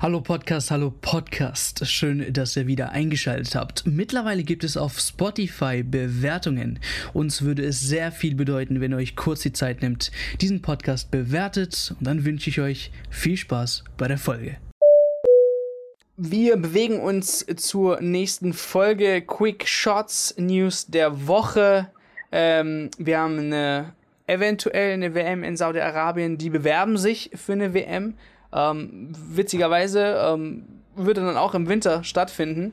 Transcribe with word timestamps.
Hallo 0.00 0.20
Podcast, 0.20 0.70
hallo 0.70 0.92
Podcast. 1.00 1.84
Schön, 1.84 2.32
dass 2.32 2.56
ihr 2.56 2.68
wieder 2.68 2.92
eingeschaltet 2.92 3.56
habt. 3.56 3.84
Mittlerweile 3.84 4.44
gibt 4.44 4.62
es 4.62 4.76
auf 4.76 5.00
Spotify 5.00 5.82
Bewertungen. 5.82 6.78
Uns 7.14 7.42
würde 7.42 7.64
es 7.64 7.80
sehr 7.80 8.12
viel 8.12 8.36
bedeuten, 8.36 8.80
wenn 8.80 8.92
ihr 8.92 8.98
euch 8.98 9.16
kurz 9.16 9.40
die 9.40 9.52
Zeit 9.52 9.82
nimmt, 9.82 10.12
diesen 10.40 10.62
Podcast 10.62 11.10
bewertet. 11.10 11.96
Und 11.98 12.06
dann 12.06 12.24
wünsche 12.24 12.48
ich 12.48 12.60
euch 12.60 12.92
viel 13.10 13.36
Spaß 13.36 13.82
bei 13.96 14.06
der 14.06 14.18
Folge. 14.18 14.58
Wir 16.16 16.56
bewegen 16.56 17.00
uns 17.00 17.44
zur 17.56 18.00
nächsten 18.00 18.52
Folge 18.52 19.20
Quick 19.22 19.66
Shots 19.66 20.36
News 20.38 20.86
der 20.86 21.26
Woche. 21.26 21.90
Ähm, 22.30 22.90
wir 22.98 23.18
haben 23.18 23.38
eine 23.40 23.94
eventuell 24.28 24.92
eine 24.92 25.16
WM 25.16 25.42
in 25.42 25.56
Saudi-Arabien. 25.56 26.38
Die 26.38 26.50
bewerben 26.50 26.98
sich 26.98 27.32
für 27.34 27.54
eine 27.54 27.74
WM. 27.74 28.14
Ähm, 28.52 29.12
witzigerweise 29.12 30.16
ähm, 30.26 30.64
würde 30.94 31.20
dann 31.20 31.36
auch 31.36 31.54
im 31.54 31.68
Winter 31.68 32.04
stattfinden. 32.04 32.72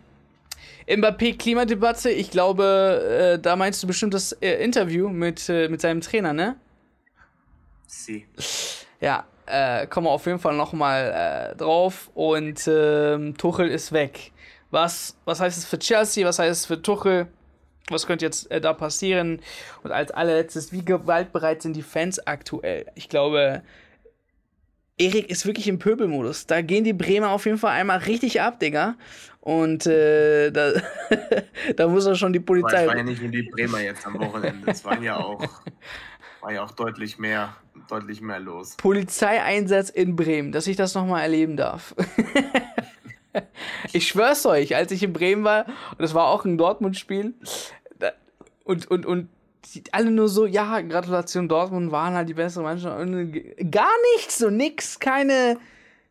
Mbappé-Klimadebatte, 0.87 2.09
ich 2.09 2.29
glaube, 2.29 3.33
äh, 3.35 3.39
da 3.39 3.55
meinst 3.55 3.81
du 3.81 3.87
bestimmt 3.87 4.13
das 4.13 4.33
äh, 4.33 4.63
Interview 4.63 5.09
mit, 5.09 5.49
äh, 5.49 5.67
mit 5.67 5.81
seinem 5.81 6.01
Trainer, 6.01 6.31
ne? 6.33 6.55
Sie. 7.87 8.25
Ja, 9.01 9.25
äh, 9.45 9.87
kommen 9.87 10.07
wir 10.07 10.11
auf 10.11 10.25
jeden 10.25 10.39
Fall 10.39 10.55
nochmal 10.55 11.51
äh, 11.53 11.55
drauf. 11.55 12.11
Und 12.13 12.67
ähm, 12.67 13.35
Tuchel 13.37 13.69
ist 13.69 13.91
weg. 13.91 14.31
Was, 14.71 15.17
was 15.25 15.39
heißt 15.39 15.57
es 15.57 15.65
für 15.65 15.79
Chelsea? 15.79 16.27
Was 16.27 16.39
heißt 16.39 16.61
es 16.61 16.65
für 16.65 16.81
Tuchel? 16.81 17.27
Was 17.89 18.07
könnte 18.07 18.25
jetzt 18.25 18.49
äh, 18.51 18.59
da 18.59 18.73
passieren? 18.73 19.41
Und 19.83 19.91
als 19.91 20.11
allerletztes, 20.11 20.71
wie 20.71 20.83
gewaltbereit 20.83 21.61
sind 21.61 21.75
die 21.75 21.83
Fans 21.83 22.25
aktuell? 22.25 22.87
Ich 22.95 23.09
glaube, 23.09 23.61
Erik 24.97 25.29
ist 25.29 25.45
wirklich 25.45 25.67
im 25.67 25.77
Pöbelmodus. 25.77 26.45
Da 26.45 26.61
gehen 26.61 26.83
die 26.83 26.93
Bremer 26.93 27.29
auf 27.29 27.45
jeden 27.45 27.57
Fall 27.57 27.71
einmal 27.71 27.99
richtig 27.99 28.41
ab, 28.41 28.59
Digga. 28.59 28.95
Und 29.41 29.85
äh, 29.85 30.51
da, 30.51 30.73
da 31.75 31.87
muss 31.87 32.05
er 32.05 32.15
schon 32.15 32.31
die 32.33 32.39
Polizei. 32.39 32.69
Aber 32.69 32.81
es 32.81 32.87
war 32.87 32.97
ja 32.97 33.03
nicht 33.03 33.21
nur 33.21 33.31
die 33.31 33.43
Bremer 33.43 33.81
jetzt 33.81 34.07
am 34.07 34.17
Wochenende. 34.19 34.71
Es 34.71 34.85
waren 34.85 35.03
ja 35.03 35.17
auch, 35.17 35.45
war 36.41 36.53
ja 36.53 36.63
auch 36.63 36.71
deutlich 36.71 37.19
mehr, 37.19 37.55
deutlich 37.89 38.21
mehr 38.21 38.39
los. 38.39 38.77
Polizeieinsatz 38.77 39.89
in 39.89 40.15
Bremen, 40.15 40.51
dass 40.51 40.65
ich 40.65 40.77
das 40.77 40.95
nochmal 40.95 41.23
erleben 41.23 41.57
darf. 41.57 41.93
ich 43.91 44.07
schwör's 44.07 44.45
euch, 44.45 44.75
als 44.75 44.91
ich 44.91 45.03
in 45.03 45.11
Bremen 45.11 45.43
war, 45.43 45.65
und 45.65 46.01
das 46.01 46.13
war 46.13 46.27
auch 46.27 46.45
ein 46.45 46.57
Dortmund-Spiel, 46.57 47.33
und, 48.65 48.87
und, 48.87 49.05
und 49.05 49.29
alle 49.91 50.11
nur 50.11 50.29
so, 50.29 50.45
ja, 50.45 50.81
Gratulation, 50.81 51.47
Dortmund 51.47 51.91
waren 51.91 52.13
halt 52.13 52.29
die 52.29 52.33
bessere 52.33 52.63
Mannschaft. 52.63 52.97
Gar 53.71 53.91
nichts, 54.15 54.37
so 54.37 54.49
nix, 54.49 54.99
keine, 54.99 55.57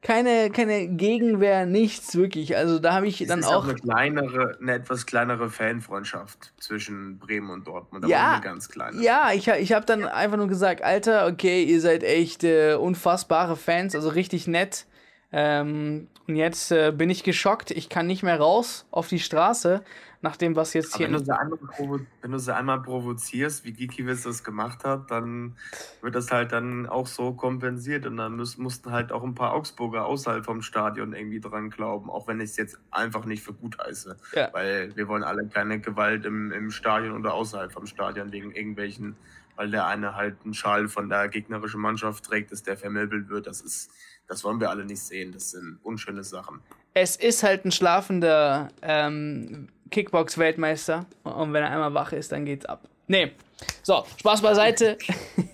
keine, 0.03 0.51
keine 0.51 0.89
Gegenwehr, 0.89 1.67
nichts 1.67 2.15
wirklich. 2.15 2.57
Also 2.57 2.79
da 2.79 2.93
habe 2.95 3.07
ich 3.07 3.21
es 3.21 3.29
dann 3.29 3.41
ist 3.41 3.47
auch. 3.47 3.65
eine 3.65 3.75
kleinere, 3.75 4.59
eine 4.61 4.75
etwas 4.75 5.07
kleinere 5.07 5.51
Fanfreundschaft 5.51 6.53
zwischen 6.59 7.19
Bremen 7.19 7.51
und 7.51 7.67
Dortmund, 7.67 8.05
aber 8.05 8.13
ja, 8.13 8.35
eine 8.35 8.43
ganz 8.43 8.69
kleine. 8.69 9.03
Ja, 9.03 9.33
ich, 9.33 9.49
ich 9.49 9.73
habe 9.73 9.87
dann 9.87 10.05
einfach 10.05 10.37
nur 10.37 10.49
gesagt, 10.49 10.83
Alter, 10.83 11.27
okay, 11.27 11.65
ihr 11.65 11.81
seid 11.81 12.03
echt 12.03 12.45
äh, 12.45 12.75
unfassbare 12.75 13.57
Fans, 13.57 13.95
also 13.95 14.11
richtig 14.11 14.47
nett. 14.47 14.87
Ähm, 15.33 16.09
und 16.27 16.37
jetzt 16.37 16.73
äh, 16.73 16.93
bin 16.97 17.11
ich 17.11 17.23
geschockt, 17.23 17.71
ich 17.71 17.89
kann 17.89 18.07
nicht 18.07 18.23
mehr 18.23 18.39
raus 18.39 18.87
auf 18.91 19.09
die 19.09 19.19
Straße 19.19 19.85
nach 20.25 20.37
dem, 20.39 20.57
was 20.57 20.73
jetzt 20.73 20.97
hier. 20.97 21.07
Wenn 21.07 21.13
du, 21.13 21.19
sie 21.19 21.39
einmal 21.39 21.59
wenn 22.23 22.33
du 22.33 22.39
sie 22.39 22.55
einmal 22.55 22.81
provozierst, 22.81 23.63
wie 23.67 23.73
Gikiewicz 23.73 24.23
das 24.23 24.43
gemacht 24.43 24.83
hat, 24.83 25.11
dann 25.11 25.55
wird 26.01 26.15
das 26.15 26.33
halt 26.33 26.51
dann 26.53 26.87
auch 26.87 27.07
so 27.07 27.35
kompensiert 27.35 28.07
und 28.07 28.17
dann 28.17 28.37
müß, 28.37 28.57
mussten 28.57 28.91
halt 28.91 29.13
auch 29.13 29.23
ein 29.23 29.35
paar 29.35 29.53
Augsburger 29.53 30.07
außerhalb 30.07 30.43
vom 30.43 30.63
Stadion 30.63 31.13
irgendwie 31.13 31.41
dran 31.41 31.69
glauben, 31.69 32.09
auch 32.09 32.27
wenn 32.27 32.41
ich 32.41 32.51
es 32.51 32.57
jetzt 32.57 32.79
einfach 32.91 33.27
nicht 33.27 33.43
für 33.43 33.53
gut 33.53 33.77
heiße. 33.79 34.17
Ja. 34.35 34.49
Weil 34.53 34.97
wir 34.97 35.09
wollen 35.09 35.25
alle 35.25 35.47
keine 35.47 35.79
Gewalt 35.79 36.25
im, 36.25 36.53
im 36.53 36.71
Stadion 36.71 37.15
oder 37.21 37.35
außerhalb 37.35 37.71
vom 37.71 37.87
Stadion 37.87 38.33
wegen 38.33 38.51
irgendwelchen, 38.51 39.17
weil 39.57 39.71
der 39.71 39.87
eine 39.87 40.17
halt 40.17 40.37
einen 40.43 40.55
Schal 40.55 40.89
von 40.89 41.11
der 41.11 41.29
gegnerischen 41.29 41.83
Mannschaft 41.83 42.25
trägt, 42.25 42.51
dass 42.51 42.63
der 42.63 42.79
vermöbelt 42.79 43.29
wird. 43.29 43.47
Das 43.47 43.61
ist, 43.61 43.91
das 44.29 44.45
wollen 44.45 44.61
wir 44.61 44.71
alle 44.71 44.85
nicht 44.85 45.01
sehen. 45.01 45.33
Das 45.33 45.51
sind 45.51 45.79
unschöne 45.83 46.25
Sachen. 46.25 46.61
Es 46.95 47.17
ist 47.17 47.43
halt 47.43 47.65
ein 47.65 47.73
schlafender 47.73 48.69
ähm, 48.83 49.69
Kickbox-Weltmeister. 49.91 51.07
Und 51.25 51.53
wenn 51.53 51.63
er 51.63 51.71
einmal 51.71 51.95
wach 51.95 52.13
ist, 52.13 52.33
dann 52.33 52.45
geht's 52.45 52.67
ab. 52.67 52.89
Nee. 53.07 53.33
So, 53.83 54.05
Spaß 54.19 54.43
beiseite. 54.43 54.99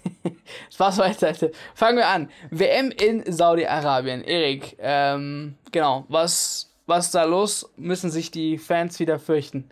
Spaß 0.70 0.98
beiseite. 0.98 1.52
Fangen 1.74 1.98
wir 1.98 2.08
an. 2.08 2.30
WM 2.50 2.90
in 2.90 3.30
Saudi-Arabien. 3.30 4.22
Erik, 4.22 4.76
ähm, 4.78 5.56
genau. 5.72 6.04
Was, 6.08 6.72
was 6.86 7.06
ist 7.06 7.14
da 7.14 7.24
los? 7.24 7.70
Müssen 7.76 8.10
sich 8.10 8.30
die 8.30 8.58
Fans 8.58 8.98
wieder 9.00 9.18
fürchten? 9.18 9.70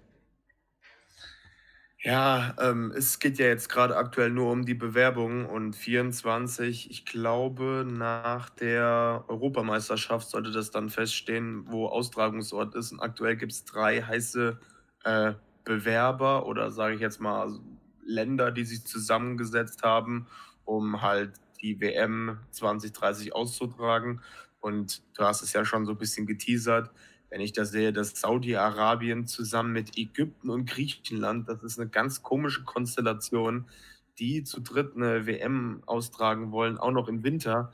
Ja, 2.01 2.55
ähm, 2.61 2.93
es 2.97 3.19
geht 3.19 3.39
ja 3.39 3.47
jetzt 3.47 3.69
gerade 3.69 3.97
aktuell 3.97 4.31
nur 4.31 4.53
um 4.53 4.65
die 4.65 4.75
Bewerbung 4.75 5.47
und 5.47 5.75
24, 5.75 6.91
ich 6.91 7.05
glaube, 7.05 7.85
nach 7.91 8.51
der 8.51 9.25
Europameisterschaft 9.27 10.29
sollte 10.29 10.53
das 10.53 10.71
dann 10.71 10.91
feststehen, 10.91 11.65
wo 11.69 11.89
Austragungsort 11.89 12.77
ist. 12.77 12.93
Und 12.93 13.01
aktuell 13.01 13.37
gibt 13.37 13.51
es 13.51 13.65
drei 13.65 14.01
heiße 14.01 14.61
äh, 15.05 15.33
Bewerber 15.65 16.47
oder 16.47 16.71
sage 16.71 16.95
ich 16.95 17.01
jetzt 17.01 17.21
mal 17.21 17.59
Länder, 18.05 18.53
die 18.53 18.65
sich 18.65 18.85
zusammengesetzt 18.87 19.83
haben, 19.83 20.29
um 20.65 21.03
halt 21.03 21.33
die 21.61 21.81
WM 21.81 22.39
2030 22.53 23.35
auszutragen. 23.35 24.21
Und 24.61 25.03
du 25.19 25.25
hast 25.25 25.43
es 25.43 25.53
ja 25.53 25.65
schon 25.65 25.85
so 25.85 25.93
ein 25.93 25.99
bisschen 25.99 26.27
geteasert 26.27 26.91
wenn 27.31 27.41
ich 27.41 27.53
da 27.53 27.65
sehe, 27.65 27.93
dass 27.93 28.21
Saudi-Arabien 28.21 29.27
zusammen 29.27 29.73
mit 29.73 29.99
Ägypten 29.99 30.51
und 30.51 30.69
Griechenland, 30.69 31.49
das 31.49 31.63
ist 31.63 31.79
eine 31.79 31.89
ganz 31.89 32.23
komische 32.23 32.65
Konstellation, 32.65 33.67
die 34.19 34.45
zu 34.45 34.61
dritt 34.61 34.97
eine 34.97 35.27
WM 35.27 35.83
austragen 35.87 36.53
wollen, 36.53 36.79
auch 36.79 36.91
noch 36.91 37.09
im 37.09 37.23
Winter. 37.23 37.73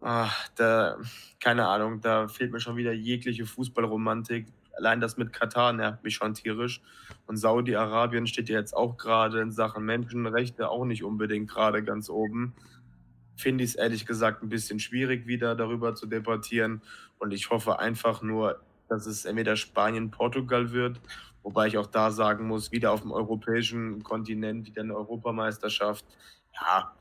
Ach, 0.00 0.48
da, 0.56 0.98
keine 1.40 1.68
Ahnung, 1.68 2.00
da 2.00 2.28
fehlt 2.28 2.52
mir 2.52 2.60
schon 2.60 2.76
wieder 2.76 2.92
jegliche 2.92 3.46
Fußballromantik. 3.46 4.46
Allein 4.76 5.00
das 5.00 5.16
mit 5.16 5.32
Katar 5.32 5.72
nervt 5.72 6.04
mich 6.04 6.14
schon 6.14 6.34
tierisch. 6.34 6.82
Und 7.26 7.38
Saudi-Arabien 7.38 8.26
steht 8.26 8.50
ja 8.50 8.58
jetzt 8.58 8.76
auch 8.76 8.98
gerade 8.98 9.40
in 9.40 9.52
Sachen 9.52 9.84
Menschenrechte 9.84 10.68
auch 10.68 10.84
nicht 10.84 11.02
unbedingt 11.02 11.48
gerade 11.48 11.82
ganz 11.82 12.10
oben 12.10 12.54
finde 13.36 13.64
ich 13.64 13.70
es 13.70 13.76
ehrlich 13.76 14.06
gesagt 14.06 14.42
ein 14.42 14.48
bisschen 14.48 14.80
schwierig, 14.80 15.26
wieder 15.26 15.54
darüber 15.54 15.94
zu 15.94 16.06
debattieren. 16.06 16.82
Und 17.18 17.32
ich 17.32 17.50
hoffe 17.50 17.78
einfach 17.78 18.22
nur, 18.22 18.60
dass 18.88 19.06
es 19.06 19.24
entweder 19.24 19.56
Spanien, 19.56 20.10
Portugal 20.10 20.72
wird, 20.72 21.00
wobei 21.42 21.66
ich 21.66 21.78
auch 21.78 21.86
da 21.86 22.10
sagen 22.10 22.46
muss, 22.46 22.72
wieder 22.72 22.92
auf 22.92 23.02
dem 23.02 23.12
europäischen 23.12 24.02
Kontinent, 24.02 24.66
wieder 24.66 24.82
eine 24.82 24.96
Europameisterschaft. 24.96 26.04
Ja, 26.54 26.92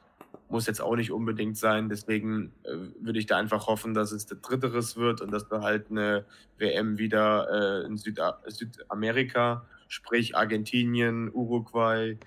muss 0.49 0.67
jetzt 0.67 0.81
auch 0.81 0.95
nicht 0.95 1.11
unbedingt 1.11 1.57
sein. 1.57 1.89
Deswegen 1.89 2.51
äh, 2.63 2.75
würde 2.99 3.19
ich 3.19 3.25
da 3.25 3.37
einfach 3.37 3.67
hoffen, 3.67 3.93
dass 3.93 4.11
es 4.11 4.25
der 4.25 4.37
Dritteres 4.37 4.97
wird 4.97 5.21
und 5.21 5.31
dass 5.31 5.49
wir 5.49 5.61
halt 5.61 5.89
eine 5.89 6.25
WM 6.57 6.97
wieder 6.97 7.47
äh, 7.83 7.85
in 7.85 7.97
Süda 7.97 8.41
Südamerika, 8.45 9.65
sprich 9.87 10.35
Argentinien, 10.35 11.31
Uruguay, 11.33 12.17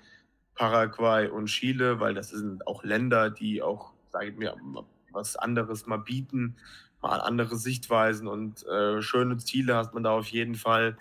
Paraguay 0.55 1.29
und 1.29 1.45
Chile, 1.45 1.99
weil 1.99 2.13
das 2.13 2.29
sind 2.29 2.67
auch 2.67 2.83
Länder, 2.83 3.29
die 3.29 3.61
auch 3.61 3.93
sage 4.11 4.29
ich 4.29 4.37
mir, 4.37 4.55
was 5.11 5.35
anderes 5.35 5.85
mal 5.85 5.97
bieten, 5.97 6.55
mal 7.01 7.19
andere 7.21 7.55
Sichtweisen 7.55 8.27
und 8.27 8.65
äh, 8.67 9.01
schöne 9.01 9.37
Ziele 9.37 9.75
hat 9.75 9.93
man 9.93 10.03
da 10.03 10.11
auf 10.11 10.27
jeden 10.27 10.55
Fall. 10.55 10.97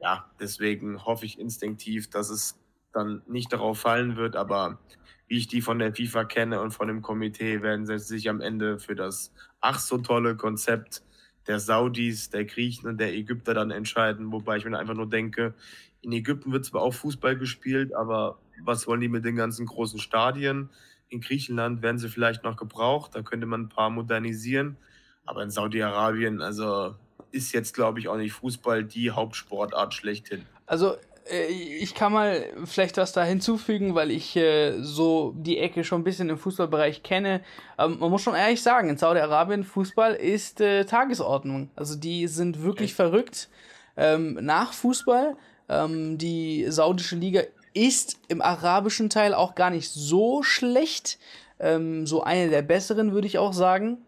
Ja, 0.00 0.30
deswegen 0.38 1.04
hoffe 1.04 1.26
ich 1.26 1.38
instinktiv, 1.38 2.10
dass 2.10 2.30
es 2.30 2.58
dann 2.92 3.22
nicht 3.26 3.52
darauf 3.52 3.80
fallen 3.80 4.16
wird, 4.16 4.36
aber 4.36 4.78
wie 5.28 5.36
ich 5.36 5.46
die 5.46 5.60
von 5.62 5.78
der 5.78 5.94
FIFA 5.94 6.24
kenne 6.24 6.60
und 6.60 6.72
von 6.72 6.88
dem 6.88 7.02
Komitee, 7.02 7.62
werden 7.62 7.86
sie 7.86 7.98
sich 7.98 8.28
am 8.28 8.40
Ende 8.40 8.78
für 8.78 8.96
das 8.96 9.32
ach 9.60 9.78
so 9.78 9.98
tolle 9.98 10.36
Konzept 10.36 11.02
der 11.46 11.60
Saudis, 11.60 12.30
der 12.30 12.44
Griechen 12.44 12.88
und 12.88 12.98
der 12.98 13.14
Ägypter 13.14 13.54
dann 13.54 13.70
entscheiden, 13.70 14.32
wobei 14.32 14.56
ich 14.56 14.64
mir 14.64 14.76
einfach 14.78 14.94
nur 14.94 15.08
denke, 15.08 15.54
in 16.02 16.12
Ägypten 16.12 16.52
wird 16.52 16.64
zwar 16.64 16.82
auch 16.82 16.94
Fußball 16.94 17.36
gespielt, 17.36 17.94
aber 17.94 18.38
was 18.62 18.86
wollen 18.86 19.00
die 19.00 19.08
mit 19.08 19.24
den 19.24 19.36
ganzen 19.36 19.66
großen 19.66 20.00
Stadien? 20.00 20.70
In 21.10 21.20
Griechenland 21.20 21.82
werden 21.82 21.98
sie 21.98 22.08
vielleicht 22.08 22.44
noch 22.44 22.56
gebraucht, 22.56 23.14
da 23.14 23.22
könnte 23.22 23.46
man 23.46 23.62
ein 23.62 23.68
paar 23.68 23.90
modernisieren. 23.90 24.76
Aber 25.26 25.42
in 25.42 25.50
Saudi-Arabien, 25.50 26.40
also 26.40 26.94
ist 27.32 27.52
jetzt, 27.52 27.74
glaube 27.74 27.98
ich, 27.98 28.08
auch 28.08 28.16
nicht 28.16 28.32
Fußball 28.32 28.84
die 28.84 29.10
Hauptsportart 29.10 29.94
schlechthin. 29.94 30.46
Also 30.66 30.96
äh, 31.30 31.46
ich 31.46 31.94
kann 31.94 32.12
mal 32.12 32.44
vielleicht 32.64 32.96
was 32.96 33.12
da 33.12 33.24
hinzufügen, 33.24 33.94
weil 33.94 34.10
ich 34.10 34.36
äh, 34.36 34.80
so 34.80 35.34
die 35.36 35.58
Ecke 35.58 35.84
schon 35.84 36.00
ein 36.00 36.04
bisschen 36.04 36.28
im 36.28 36.38
Fußballbereich 36.38 37.02
kenne. 37.02 37.42
Ähm, 37.78 37.98
man 37.98 38.10
muss 38.10 38.22
schon 38.22 38.34
ehrlich 38.34 38.62
sagen, 38.62 38.88
in 38.88 38.96
Saudi-Arabien 38.96 39.64
Fußball 39.64 40.14
ist 40.14 40.60
äh, 40.60 40.84
Tagesordnung. 40.84 41.70
Also 41.76 41.96
die 41.96 42.26
sind 42.26 42.62
wirklich 42.62 42.90
Echt? 42.90 42.96
verrückt 42.96 43.48
ähm, 43.96 44.38
nach 44.40 44.72
Fußball. 44.72 45.36
Ähm, 45.68 46.18
die 46.18 46.66
saudische 46.68 47.16
Liga 47.16 47.42
ist 47.74 48.18
im 48.28 48.42
arabischen 48.42 49.10
Teil 49.10 49.34
auch 49.34 49.54
gar 49.54 49.70
nicht 49.70 49.90
so 49.90 50.42
schlecht. 50.42 51.18
Ähm, 51.58 52.06
so 52.06 52.22
eine 52.22 52.48
der 52.48 52.62
besseren, 52.62 53.12
würde 53.12 53.26
ich 53.26 53.38
auch 53.38 53.52
sagen. 53.52 53.98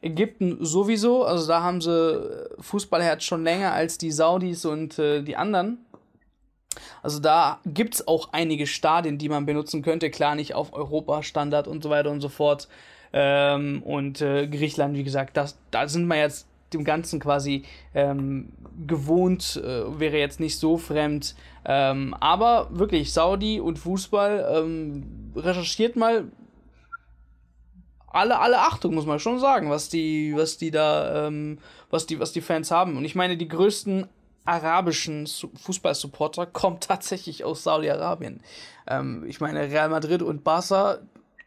Ägypten 0.00 0.64
sowieso, 0.64 1.24
also 1.24 1.48
da 1.48 1.62
haben 1.62 1.80
sie 1.80 1.90
äh, 1.90 2.48
Fußballherz 2.60 3.24
schon 3.24 3.42
länger 3.42 3.72
als 3.72 3.98
die 3.98 4.12
Saudis 4.12 4.64
und 4.64 4.98
äh, 4.98 5.22
die 5.22 5.36
anderen. 5.36 5.84
Also 7.02 7.18
da 7.18 7.60
gibt 7.64 7.94
es 7.94 8.08
auch 8.08 8.28
einige 8.32 8.66
Stadien, 8.66 9.18
die 9.18 9.28
man 9.28 9.46
benutzen 9.46 9.82
könnte. 9.82 10.10
Klar, 10.10 10.34
nicht 10.34 10.54
auf 10.54 10.72
Europa-Standard 10.72 11.66
und 11.66 11.82
so 11.82 11.90
weiter 11.90 12.10
und 12.10 12.20
so 12.20 12.28
fort. 12.28 12.68
Ähm, 13.12 13.82
und 13.84 14.20
äh, 14.20 14.46
Griechenland, 14.46 14.96
wie 14.96 15.04
gesagt, 15.04 15.36
das, 15.36 15.56
da 15.70 15.88
sind 15.88 16.06
wir 16.06 16.16
jetzt 16.16 16.47
dem 16.72 16.84
Ganzen 16.84 17.20
quasi 17.20 17.64
ähm, 17.94 18.52
gewohnt, 18.86 19.60
äh, 19.62 19.98
wäre 19.98 20.18
jetzt 20.18 20.40
nicht 20.40 20.58
so 20.58 20.76
fremd. 20.76 21.34
Ähm, 21.64 22.14
aber 22.20 22.68
wirklich, 22.70 23.12
Saudi 23.12 23.60
und 23.60 23.78
Fußball, 23.78 24.48
ähm, 24.54 25.32
recherchiert 25.36 25.96
mal 25.96 26.30
alle, 28.10 28.38
alle 28.38 28.58
Achtung, 28.60 28.94
muss 28.94 29.06
man 29.06 29.20
schon 29.20 29.38
sagen, 29.38 29.70
was 29.70 29.88
die, 29.88 30.32
was 30.34 30.56
die 30.56 30.70
da, 30.70 31.26
ähm, 31.26 31.58
was 31.90 32.06
die, 32.06 32.18
was 32.20 32.32
die 32.32 32.40
Fans 32.40 32.70
haben. 32.70 32.96
Und 32.96 33.04
ich 33.04 33.14
meine, 33.14 33.36
die 33.36 33.48
größten 33.48 34.06
arabischen 34.44 35.26
Fußballsupporter 35.26 36.46
kommen 36.46 36.80
tatsächlich 36.80 37.44
aus 37.44 37.62
Saudi-Arabien. 37.64 38.40
Ähm, 38.86 39.24
ich 39.26 39.40
meine, 39.40 39.70
Real 39.70 39.90
Madrid 39.90 40.22
und 40.22 40.42
Barca 40.42 40.98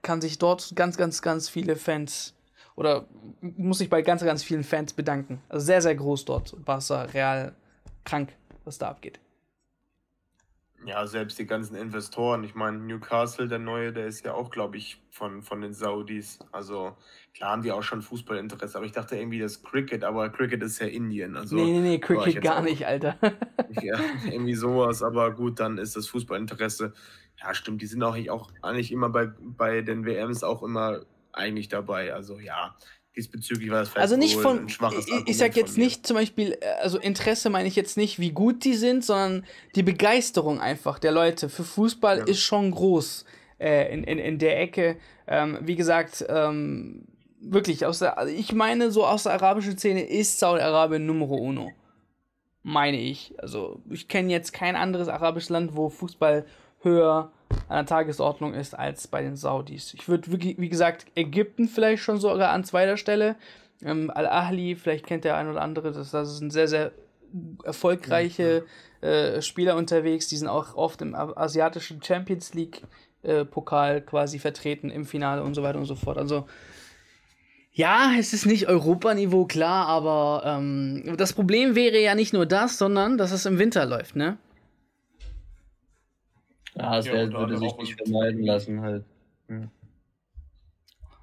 kann 0.01 0.21
sich 0.21 0.37
dort 0.37 0.75
ganz, 0.75 0.97
ganz, 0.97 1.21
ganz 1.21 1.49
viele 1.49 1.75
Fans 1.75 2.33
oder 2.81 3.05
muss 3.41 3.77
sich 3.77 3.91
bei 3.91 4.01
ganz, 4.01 4.23
ganz 4.23 4.41
vielen 4.41 4.63
Fans 4.63 4.93
bedanken. 4.93 5.39
Also 5.49 5.67
sehr, 5.67 5.83
sehr 5.83 5.93
groß 5.93 6.25
dort. 6.25 6.55
Barca, 6.65 7.03
Real, 7.03 7.53
krank, 8.05 8.33
was 8.65 8.79
da 8.79 8.89
abgeht. 8.89 9.19
Ja, 10.83 11.05
selbst 11.05 11.37
die 11.37 11.45
ganzen 11.45 11.75
Investoren. 11.75 12.43
Ich 12.43 12.55
meine, 12.55 12.79
Newcastle, 12.79 13.47
der 13.47 13.59
neue, 13.59 13.93
der 13.93 14.07
ist 14.07 14.25
ja 14.25 14.33
auch, 14.33 14.49
glaube 14.49 14.77
ich, 14.77 14.99
von, 15.11 15.43
von 15.43 15.61
den 15.61 15.73
Saudis. 15.73 16.39
Also 16.51 16.97
klar 17.35 17.51
haben 17.51 17.61
die 17.61 17.71
auch 17.71 17.83
schon 17.83 18.01
Fußballinteresse, 18.01 18.77
aber 18.77 18.87
ich 18.87 18.93
dachte 18.93 19.15
irgendwie 19.15 19.37
das 19.37 19.61
Cricket, 19.61 20.03
aber 20.03 20.29
Cricket 20.29 20.63
ist 20.63 20.79
ja 20.79 20.87
Indien. 20.87 21.37
Also, 21.37 21.57
nee, 21.57 21.65
nee, 21.65 21.81
nee, 21.81 21.99
Cricket 21.99 22.41
gar 22.41 22.57
auch, 22.57 22.63
nicht, 22.63 22.87
Alter. 22.87 23.15
ja, 23.83 23.99
irgendwie 24.25 24.55
sowas, 24.55 25.03
aber 25.03 25.29
gut, 25.35 25.59
dann 25.59 25.77
ist 25.77 25.95
das 25.95 26.07
Fußballinteresse. 26.07 26.93
Ja, 27.39 27.53
stimmt, 27.53 27.83
die 27.83 27.85
sind 27.85 28.01
auch, 28.01 28.17
auch 28.29 28.51
eigentlich 28.63 28.91
immer 28.91 29.09
bei, 29.09 29.29
bei 29.39 29.81
den 29.81 30.03
WMs 30.03 30.43
auch 30.43 30.63
immer 30.63 31.01
eigentlich 31.33 31.69
dabei. 31.69 32.13
Also 32.13 32.39
ja, 32.39 32.75
diesbezüglich 33.15 33.69
war 33.69 33.79
das 33.79 33.89
vielleicht 33.89 34.01
also 34.01 34.17
nicht 34.17 34.35
von, 34.37 34.59
ein 34.59 34.69
schwaches 34.69 35.07
ich, 35.07 35.27
ich 35.27 35.37
sag 35.37 35.55
jetzt 35.55 35.77
nicht 35.77 36.07
zum 36.07 36.15
Beispiel, 36.15 36.57
äh, 36.61 36.65
also 36.81 36.97
Interesse 36.97 37.49
meine 37.49 37.67
ich 37.67 37.75
jetzt 37.75 37.97
nicht, 37.97 38.19
wie 38.19 38.31
gut 38.31 38.63
die 38.63 38.75
sind, 38.75 39.03
sondern 39.03 39.45
die 39.75 39.83
Begeisterung 39.83 40.59
einfach 40.59 40.99
der 40.99 41.11
Leute 41.11 41.49
für 41.49 41.63
Fußball 41.63 42.19
ja. 42.19 42.23
ist 42.25 42.41
schon 42.41 42.71
groß 42.71 43.25
äh, 43.59 43.93
in, 43.93 44.03
in, 44.03 44.17
in 44.17 44.39
der 44.39 44.59
Ecke. 44.59 44.97
Ähm, 45.27 45.59
wie 45.61 45.75
gesagt, 45.75 46.25
ähm, 46.29 47.07
wirklich, 47.41 47.85
aus 47.85 47.99
der, 47.99 48.17
also 48.17 48.33
ich 48.33 48.53
meine, 48.53 48.91
so 48.91 49.05
aus 49.05 49.23
der 49.23 49.33
arabischen 49.33 49.77
Szene 49.77 50.03
ist 50.03 50.39
Saudi-Arabien 50.39 51.05
Numero 51.05 51.35
uno. 51.35 51.71
Meine 52.63 52.99
ich. 52.99 53.33
Also 53.39 53.81
ich 53.89 54.07
kenne 54.07 54.31
jetzt 54.31 54.53
kein 54.53 54.75
anderes 54.75 55.07
arabisches 55.07 55.49
Land, 55.49 55.75
wo 55.75 55.89
Fußball 55.89 56.45
höher 56.81 57.31
an 57.67 57.77
der 57.77 57.85
Tagesordnung 57.85 58.53
ist 58.53 58.77
als 58.77 59.07
bei 59.07 59.21
den 59.21 59.35
Saudis. 59.35 59.93
Ich 59.93 60.07
würde, 60.07 60.31
wie 60.31 60.69
gesagt, 60.69 61.05
Ägypten 61.15 61.67
vielleicht 61.67 62.03
schon 62.03 62.19
sogar 62.19 62.51
an 62.51 62.63
zweiter 62.63 62.97
Stelle. 62.97 63.35
Ähm, 63.83 64.11
Al-Ahli, 64.13 64.75
vielleicht 64.75 65.05
kennt 65.05 65.23
der 65.23 65.37
ein 65.37 65.49
oder 65.49 65.61
andere, 65.61 65.91
das, 65.91 66.11
das 66.11 66.37
sind 66.37 66.51
sehr, 66.51 66.67
sehr 66.67 66.91
erfolgreiche 67.63 68.65
äh, 69.01 69.41
Spieler 69.41 69.75
unterwegs. 69.75 70.27
Die 70.27 70.37
sind 70.37 70.47
auch 70.47 70.75
oft 70.75 71.01
im 71.01 71.15
asiatischen 71.15 72.03
Champions 72.03 72.53
League 72.53 72.83
äh, 73.23 73.45
Pokal 73.45 74.01
quasi 74.01 74.39
vertreten 74.39 74.89
im 74.89 75.05
Finale 75.05 75.43
und 75.43 75.53
so 75.53 75.63
weiter 75.63 75.79
und 75.79 75.85
so 75.85 75.95
fort. 75.95 76.17
Also 76.17 76.45
ja, 77.73 78.11
es 78.19 78.33
ist 78.33 78.45
nicht 78.45 78.67
Europaniveau, 78.67 79.45
klar, 79.45 79.87
aber 79.87 80.43
ähm, 80.45 81.15
das 81.17 81.31
Problem 81.31 81.75
wäre 81.75 81.99
ja 81.99 82.15
nicht 82.15 82.33
nur 82.33 82.45
das, 82.45 82.77
sondern 82.77 83.17
dass 83.17 83.31
es 83.31 83.45
im 83.45 83.59
Winter 83.59 83.85
läuft, 83.85 84.15
ne? 84.15 84.37
Ja, 86.81 86.97
es 86.97 87.05
ja, 87.05 87.31
würde 87.31 87.57
sich 87.57 87.77
nicht 87.77 87.97
vermeiden 87.97 88.43
lassen 88.43 88.81
halt. 88.81 89.05
Hm. 89.47 89.69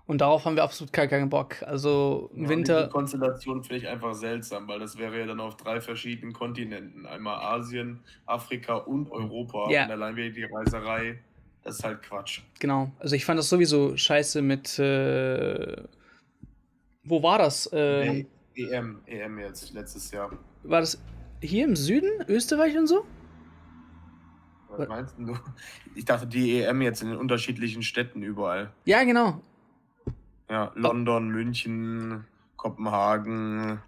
Und 0.07 0.23
darauf 0.23 0.47
haben 0.47 0.57
wir 0.57 0.63
absolut 0.63 0.91
keinen 0.91 1.29
Bock. 1.29 1.63
Also 1.63 2.31
im 2.35 2.45
ja, 2.45 2.49
Winter. 2.49 2.87
Die 2.87 2.93
Konstellation 2.93 3.63
finde 3.63 3.77
ich 3.77 3.89
einfach 3.89 4.15
seltsam, 4.15 4.67
weil 4.67 4.79
das 4.81 4.97
wäre 4.97 5.19
ja 5.19 5.27
dann 5.27 5.39
auf 5.39 5.59
drei 5.59 5.83
verschiedenen 5.83 6.33
Kontinenten. 6.33 7.05
Einmal 7.05 7.37
Asien, 7.37 8.01
Afrika 8.25 8.77
und 8.77 9.11
Europa. 9.11 9.71
Ja. 9.71 9.85
Und 9.85 9.91
allein 9.91 10.17
wieder 10.17 10.31
die 10.31 10.45
Reiserei, 10.45 11.19
das 11.63 11.77
ist 11.77 11.85
halt 11.85 12.03
Quatsch. 12.03 12.41
Genau. 12.59 12.91
Also 12.99 13.17
ich 13.17 13.25
fand 13.27 13.39
das 13.39 13.51
sowieso 13.51 13.99
scheiße 13.99 14.41
mit. 14.41 14.79
Äh, 14.79 15.77
wo 17.05 17.23
war 17.23 17.37
das? 17.37 17.67
Äh, 17.73 18.25
EM, 18.55 19.01
EM 19.05 19.39
jetzt, 19.39 19.75
letztes 19.75 20.11
Jahr. 20.11 20.31
War 20.63 20.81
das 20.81 20.99
hier 21.43 21.67
im 21.67 21.77
Süden, 21.77 22.25
Österreich 22.29 22.79
und 22.79 22.87
so? 22.87 23.05
Was 24.70 24.88
meinst 24.88 25.15
du? 25.19 25.37
Ich 25.94 26.05
dachte, 26.05 26.26
die 26.26 26.61
EM 26.61 26.82
jetzt 26.82 27.03
in 27.03 27.09
den 27.09 27.19
unterschiedlichen 27.19 27.82
Städten 27.82 28.23
überall. 28.23 28.70
Ja, 28.85 29.03
genau. 29.05 29.41
Ja, 30.50 30.73
London, 30.75 31.29
München, 31.29 32.25
Kopenhagen. 32.56 33.81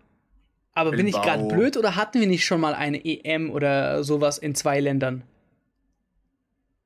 Aber 0.75 0.91
Bilbao. 0.91 0.97
bin 0.97 1.07
ich 1.09 1.15
gerade 1.15 1.45
blöd 1.45 1.77
oder 1.77 1.97
hatten 1.97 2.21
wir 2.21 2.27
nicht 2.27 2.45
schon 2.45 2.61
mal 2.61 2.75
eine 2.75 3.05
EM 3.05 3.51
oder 3.51 4.05
sowas 4.05 4.39
in 4.39 4.55
zwei 4.55 4.81
Ländern? 4.81 5.23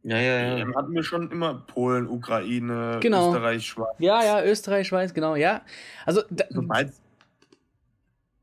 Ja, 0.03 0.19
ja, 0.19 0.37
ja. 0.39 0.57
EM 0.59 0.77
hatten 0.77 0.93
wir 0.93 1.03
schon 1.03 1.31
immer 1.31 1.55
Polen, 1.55 2.09
Ukraine, 2.09 2.99
genau. 3.01 3.29
Österreich, 3.29 3.67
Schweiz. 3.67 3.97
Ja, 3.99 4.23
ja, 4.23 4.45
Österreich, 4.45 4.89
Schweiz, 4.89 5.15
genau, 5.15 5.35
ja. 5.35 5.63
Also, 6.05 6.23
Sobald, 6.51 6.93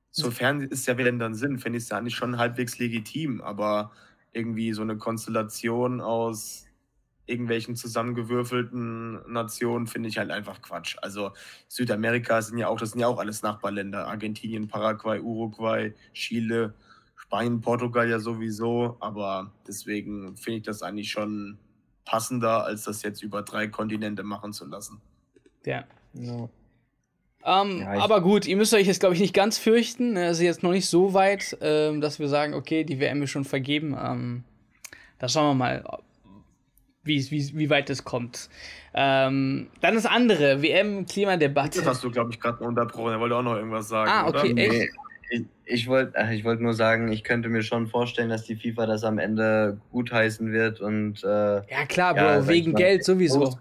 sofern 0.10 0.68
es 0.72 0.86
ja 0.86 0.96
Ländern 0.96 1.36
sind, 1.36 1.60
finde 1.60 1.78
ich 1.78 1.84
es 1.84 1.90
ja 1.90 1.98
eigentlich 1.98 2.16
schon 2.16 2.38
halbwegs 2.38 2.80
legitim, 2.80 3.42
aber 3.42 3.92
irgendwie 4.34 4.74
so 4.74 4.82
eine 4.82 4.98
Konstellation 4.98 6.02
aus 6.02 6.66
irgendwelchen 7.26 7.76
zusammengewürfelten 7.76 9.32
Nationen 9.32 9.88
finde 9.88 10.10
ich 10.10 10.18
halt 10.18 10.32
einfach 10.32 10.62
Quatsch. 10.62 10.98
Also 11.02 11.32
Südamerika 11.68 12.42
sind 12.42 12.58
ja 12.58 12.68
auch, 12.68 12.80
das 12.80 12.92
sind 12.92 13.00
ja 13.00 13.08
auch 13.08 13.20
alles 13.20 13.42
Nachbarländer. 13.42 14.08
Argentinien, 14.08 14.68
Paraguay, 14.68 15.20
Uruguay, 15.20 15.94
Chile, 16.14 16.74
Spanien, 17.16 17.62
Portugal 17.62 18.10
ja 18.10 18.20
sowieso. 18.20 18.98
Aber 19.00 19.54
deswegen 19.68 20.36
finde 20.36 20.58
ich 20.58 20.64
das 20.64 20.84
eigentlich 20.84 21.12
schon 21.12 21.58
passender, 22.06 22.66
als 22.66 22.84
das 22.84 23.04
jetzt 23.04 23.24
über 23.24 23.44
drei 23.44 23.68
Kontinente 23.68 24.24
machen 24.24 24.52
zu 24.52 24.66
lassen. 24.66 25.02
Ja. 25.66 25.86
ja. 26.14 26.50
Ähm, 27.46 27.82
ja, 27.82 27.94
aber 28.00 28.22
gut, 28.22 28.46
ihr 28.46 28.58
müsst 28.58 28.74
euch 28.74 28.88
jetzt, 28.88 29.00
glaube 29.00 29.16
ich, 29.16 29.22
nicht 29.22 29.34
ganz 29.34 29.58
fürchten. 29.58 30.16
Es 30.18 30.38
ist 30.38 30.44
jetzt 30.44 30.64
noch 30.64 30.72
nicht 30.72 30.88
so 30.88 31.14
weit, 31.14 31.58
ähm, 31.62 32.02
dass 32.02 32.20
wir 32.20 32.28
sagen, 32.28 32.54
okay, 32.54 32.84
die 32.84 33.00
WM 33.00 33.22
ist 33.24 33.32
schon 33.32 33.46
vergeben. 33.46 33.98
Ähm, 34.00 34.44
da 35.20 35.28
schauen 35.28 35.50
wir 35.50 35.54
mal, 35.56 35.84
wie, 37.04 37.32
wie, 37.32 37.58
wie 37.58 37.70
weit 37.70 37.90
es 37.90 38.04
kommt. 38.04 38.50
Ähm, 38.94 39.68
dann 39.80 39.96
das 39.96 40.06
andere, 40.06 40.62
WM-Klimadebatte. 40.62 41.80
Das 41.80 41.88
hast 41.88 42.04
du, 42.04 42.12
glaube 42.12 42.32
ich, 42.32 42.40
gerade 42.40 42.64
unterbrochen. 42.64 43.14
Er 43.14 43.20
wollte 43.20 43.36
auch 43.36 43.44
noch 43.44 43.56
irgendwas 43.56 43.88
sagen. 43.88 44.12
Ah, 44.12 44.28
okay, 44.28 44.52
oder? 44.52 44.62
echt? 44.62 44.72
Nee. 44.72 44.90
Ich, 45.34 45.46
ich 45.64 45.88
wollte 45.88 46.14
ich 46.34 46.44
wollt 46.44 46.60
nur 46.60 46.74
sagen, 46.74 47.10
ich 47.10 47.24
könnte 47.24 47.48
mir 47.48 47.64
schon 47.64 47.88
vorstellen, 47.88 48.30
dass 48.30 48.44
die 48.44 48.58
FIFA 48.58 48.86
das 48.86 49.06
am 49.06 49.18
Ende 49.18 49.80
gutheißen 49.92 50.52
wird 50.52 50.82
und. 50.82 51.24
Äh, 51.24 51.28
ja, 51.28 51.86
klar, 51.88 52.14
Bro, 52.14 52.22
ja, 52.22 52.48
wegen 52.48 52.74
Geld 52.74 53.06
sowieso. 53.06 53.58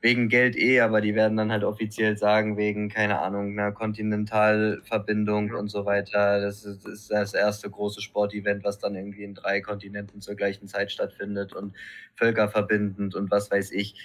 Wegen 0.00 0.28
Geld 0.28 0.56
eh, 0.56 0.80
aber 0.80 1.00
die 1.00 1.16
werden 1.16 1.36
dann 1.36 1.50
halt 1.50 1.64
offiziell 1.64 2.16
sagen, 2.16 2.56
wegen, 2.56 2.88
keine 2.88 3.18
Ahnung, 3.18 3.58
einer 3.58 3.72
Kontinentalverbindung 3.72 5.52
und 5.52 5.68
so 5.68 5.86
weiter. 5.86 6.40
Das 6.40 6.64
ist, 6.64 6.84
das 6.84 6.92
ist, 6.92 7.10
das 7.10 7.34
erste 7.34 7.68
große 7.68 8.00
Sportevent, 8.00 8.62
was 8.62 8.78
dann 8.78 8.94
irgendwie 8.94 9.24
in 9.24 9.34
drei 9.34 9.60
Kontinenten 9.60 10.20
zur 10.20 10.36
gleichen 10.36 10.68
Zeit 10.68 10.92
stattfindet 10.92 11.52
und 11.52 11.74
völkerverbindend 12.14 13.16
und 13.16 13.30
was 13.32 13.50
weiß 13.50 13.72
ich. 13.72 13.96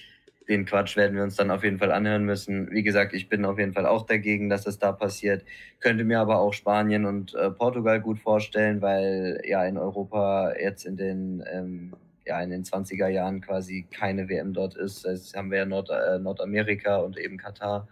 Den 0.50 0.66
Quatsch 0.66 0.98
werden 0.98 1.16
wir 1.16 1.24
uns 1.24 1.36
dann 1.36 1.52
auf 1.52 1.64
jeden 1.64 1.78
Fall 1.78 1.92
anhören 1.92 2.26
müssen. 2.26 2.72
Wie 2.72 2.84
gesagt, 2.84 3.14
ich 3.14 3.30
bin 3.30 3.46
auf 3.46 3.60
jeden 3.60 3.74
Fall 3.74 3.86
auch 3.86 4.06
dagegen, 4.06 4.50
dass 4.50 4.66
es 4.66 4.80
da 4.80 4.92
passiert. 4.92 5.46
Könnte 5.80 6.04
mir 6.04 6.20
aber 6.20 6.40
auch 6.40 6.54
Spanien 6.54 7.06
und 7.06 7.36
äh, 7.36 7.52
Portugal 7.52 8.02
gut 8.02 8.20
vorstellen, 8.20 8.82
weil 8.82 9.42
ja 9.46 9.64
in 9.64 9.78
Europa 9.78 10.54
jetzt 10.60 10.86
in 10.86 10.98
den 10.98 11.44
ähm, 11.52 11.94
ja 12.26 12.42
in 12.42 12.50
den 12.50 12.64
20er 12.64 13.08
Jahren 13.08 13.42
quasi 13.42 13.86
keine 13.92 14.30
WM 14.30 14.54
dort 14.54 14.76
ist. 14.76 15.06
Jetzt 15.06 15.36
haben 15.36 15.52
wir 15.52 15.60
ja 15.60 15.66
Nord, 15.66 15.90
äh, 15.90 16.20
Nordamerika 16.20 16.98
und 16.98 17.18
eben 17.18 17.38
Katar. 17.38 17.88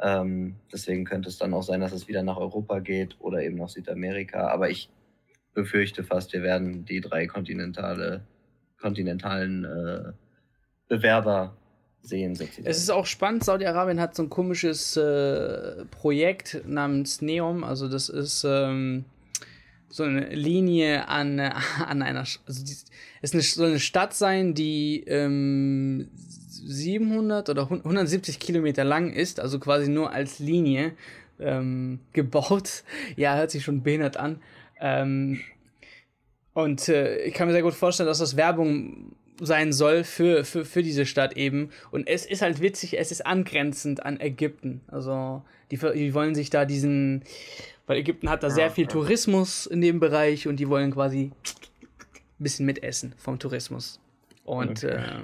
Ähm, 0.00 0.56
deswegen 0.72 1.04
könnte 1.04 1.28
es 1.28 1.38
dann 1.38 1.54
auch 1.54 1.62
sein, 1.62 1.80
dass 1.80 1.92
es 1.92 2.08
wieder 2.08 2.22
nach 2.22 2.36
Europa 2.36 2.78
geht 2.80 3.16
oder 3.20 3.42
eben 3.42 3.56
nach 3.56 3.68
Südamerika. 3.68 4.48
Aber 4.48 4.70
ich 4.70 4.90
befürchte 5.54 6.04
fast, 6.04 6.32
wir 6.32 6.42
werden 6.42 6.84
die 6.84 7.00
drei 7.00 7.26
kontinentale, 7.26 8.22
kontinentalen 8.80 9.64
äh, 9.64 10.12
Bewerber 10.88 11.56
sehen. 12.02 12.34
Sozusagen. 12.34 12.66
Es 12.66 12.78
ist 12.78 12.90
auch 12.90 13.06
spannend, 13.06 13.44
Saudi-Arabien 13.44 14.00
hat 14.00 14.14
so 14.14 14.22
ein 14.22 14.30
komisches 14.30 14.96
äh, 14.96 15.84
Projekt 15.90 16.62
namens 16.66 17.20
Neom. 17.20 17.64
Also 17.64 17.88
das 17.88 18.08
ist 18.08 18.44
ähm, 18.44 19.04
so 19.88 20.04
eine 20.04 20.28
Linie 20.34 21.08
an, 21.08 21.40
an 21.86 22.02
einer, 22.02 22.20
also 22.20 22.64
die, 22.64 22.76
es 23.20 23.54
soll 23.54 23.68
eine 23.68 23.80
Stadt 23.80 24.14
sein, 24.14 24.54
die 24.54 25.04
ähm, 25.06 26.08
700 26.66 27.48
oder 27.48 27.70
170 27.70 28.38
Kilometer 28.38 28.84
lang 28.84 29.12
ist, 29.12 29.40
also 29.40 29.58
quasi 29.58 29.88
nur 29.88 30.12
als 30.12 30.38
Linie 30.38 30.92
ähm, 31.40 32.00
gebaut. 32.12 32.84
Ja, 33.16 33.36
hört 33.36 33.50
sich 33.50 33.64
schon 33.64 33.82
behindert 33.82 34.16
an. 34.16 34.40
Ähm, 34.80 35.40
und 36.52 36.88
äh, 36.88 37.22
ich 37.22 37.34
kann 37.34 37.46
mir 37.46 37.52
sehr 37.52 37.62
gut 37.62 37.74
vorstellen, 37.74 38.08
dass 38.08 38.18
das 38.18 38.36
Werbung 38.36 39.12
sein 39.40 39.72
soll 39.72 40.04
für, 40.04 40.44
für, 40.44 40.64
für 40.64 40.82
diese 40.82 41.06
Stadt 41.06 41.36
eben. 41.36 41.70
Und 41.90 42.06
es 42.06 42.26
ist 42.26 42.42
halt 42.42 42.60
witzig, 42.60 42.98
es 42.98 43.10
ist 43.10 43.26
angrenzend 43.26 44.04
an 44.04 44.20
Ägypten. 44.20 44.80
Also 44.88 45.42
die, 45.70 45.76
die 45.76 46.14
wollen 46.14 46.34
sich 46.34 46.50
da 46.50 46.64
diesen, 46.64 47.22
weil 47.86 47.98
Ägypten 47.98 48.30
hat 48.30 48.42
da 48.42 48.50
sehr 48.50 48.70
viel 48.70 48.86
Tourismus 48.86 49.66
in 49.66 49.80
dem 49.80 50.00
Bereich 50.00 50.48
und 50.48 50.56
die 50.56 50.68
wollen 50.68 50.92
quasi 50.92 51.30
ein 51.30 51.32
bisschen 52.38 52.66
mitessen 52.66 53.14
vom 53.18 53.38
Tourismus. 53.38 54.00
Und 54.44 54.84
okay. 54.84 54.96
äh, 54.96 55.22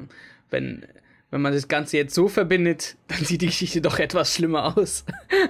wenn, 0.50 0.86
wenn 1.30 1.40
man 1.40 1.52
das 1.52 1.68
Ganze 1.68 1.96
jetzt 1.96 2.14
so 2.14 2.28
verbindet, 2.28 2.96
dann 3.08 3.18
sieht 3.18 3.42
die 3.42 3.46
Geschichte 3.46 3.80
doch 3.80 3.98
etwas 3.98 4.34
schlimmer 4.34 4.76
aus. 4.76 5.04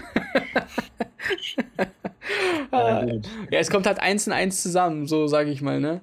ja, 2.73 3.07
es 3.51 3.71
kommt 3.71 3.87
halt 3.87 4.01
eins 4.01 4.27
und 4.27 4.33
eins 4.33 4.63
zusammen, 4.63 5.07
so 5.07 5.27
sage 5.27 5.51
ich 5.51 5.63
mal, 5.63 5.81
ne? 5.81 6.01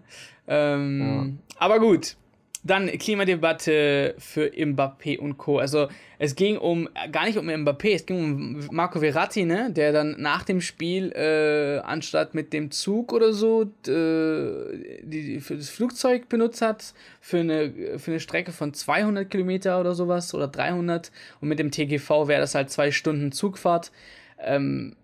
Ähm, 0.47 1.01
ja. 1.01 1.27
Aber 1.59 1.79
gut, 1.79 2.15
dann 2.63 2.87
Klimadebatte 2.87 4.15
für 4.19 4.47
Mbappé 4.49 5.17
und 5.17 5.37
Co. 5.37 5.57
Also 5.57 5.87
es 6.19 6.35
ging 6.35 6.57
um 6.57 6.87
gar 7.11 7.25
nicht 7.25 7.37
um 7.37 7.47
Mbappé, 7.49 7.95
es 7.95 8.05
ging 8.05 8.17
um 8.17 8.67
Marco 8.71 8.99
Verratti, 8.99 9.45
ne, 9.45 9.71
der 9.71 9.91
dann 9.91 10.15
nach 10.19 10.43
dem 10.43 10.61
Spiel 10.61 11.11
äh, 11.13 11.79
anstatt 11.79 12.35
mit 12.35 12.53
dem 12.53 12.69
Zug 12.69 13.13
oder 13.13 13.33
so 13.33 13.63
äh, 13.87 15.01
die, 15.01 15.39
für 15.39 15.57
das 15.57 15.69
Flugzeug 15.69 16.29
benutzt 16.29 16.61
hat 16.61 16.93
für 17.19 17.39
eine 17.39 17.97
für 17.97 18.11
eine 18.11 18.19
Strecke 18.19 18.51
von 18.51 18.73
200 18.73 19.29
Kilometer 19.29 19.79
oder 19.79 19.95
sowas 19.95 20.33
oder 20.35 20.47
300 20.47 21.11
und 21.39 21.49
mit 21.49 21.57
dem 21.57 21.71
TGV 21.71 22.27
wäre 22.27 22.41
das 22.41 22.53
halt 22.53 22.69
zwei 22.69 22.91
Stunden 22.91 23.31
Zugfahrt. 23.31 23.91
Ähm, 24.39 24.95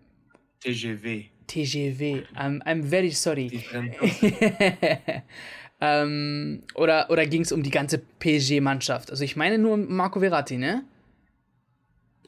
TGV. 0.59 1.25
TGV. 1.47 2.25
I'm, 2.35 2.61
I'm 2.63 2.83
very 2.83 3.11
sorry. 3.11 3.63
Ähm, 5.79 6.63
oder 6.73 7.09
oder 7.09 7.25
ging 7.27 7.41
es 7.43 7.51
um 7.51 7.61
die 7.61 7.69
ganze 7.69 7.99
PSG-Mannschaft? 8.19 9.11
Also 9.11 9.23
ich 9.23 9.35
meine 9.35 9.57
nur 9.57 9.77
Marco 9.77 10.19
Verratti, 10.19 10.57
ne? 10.57 10.83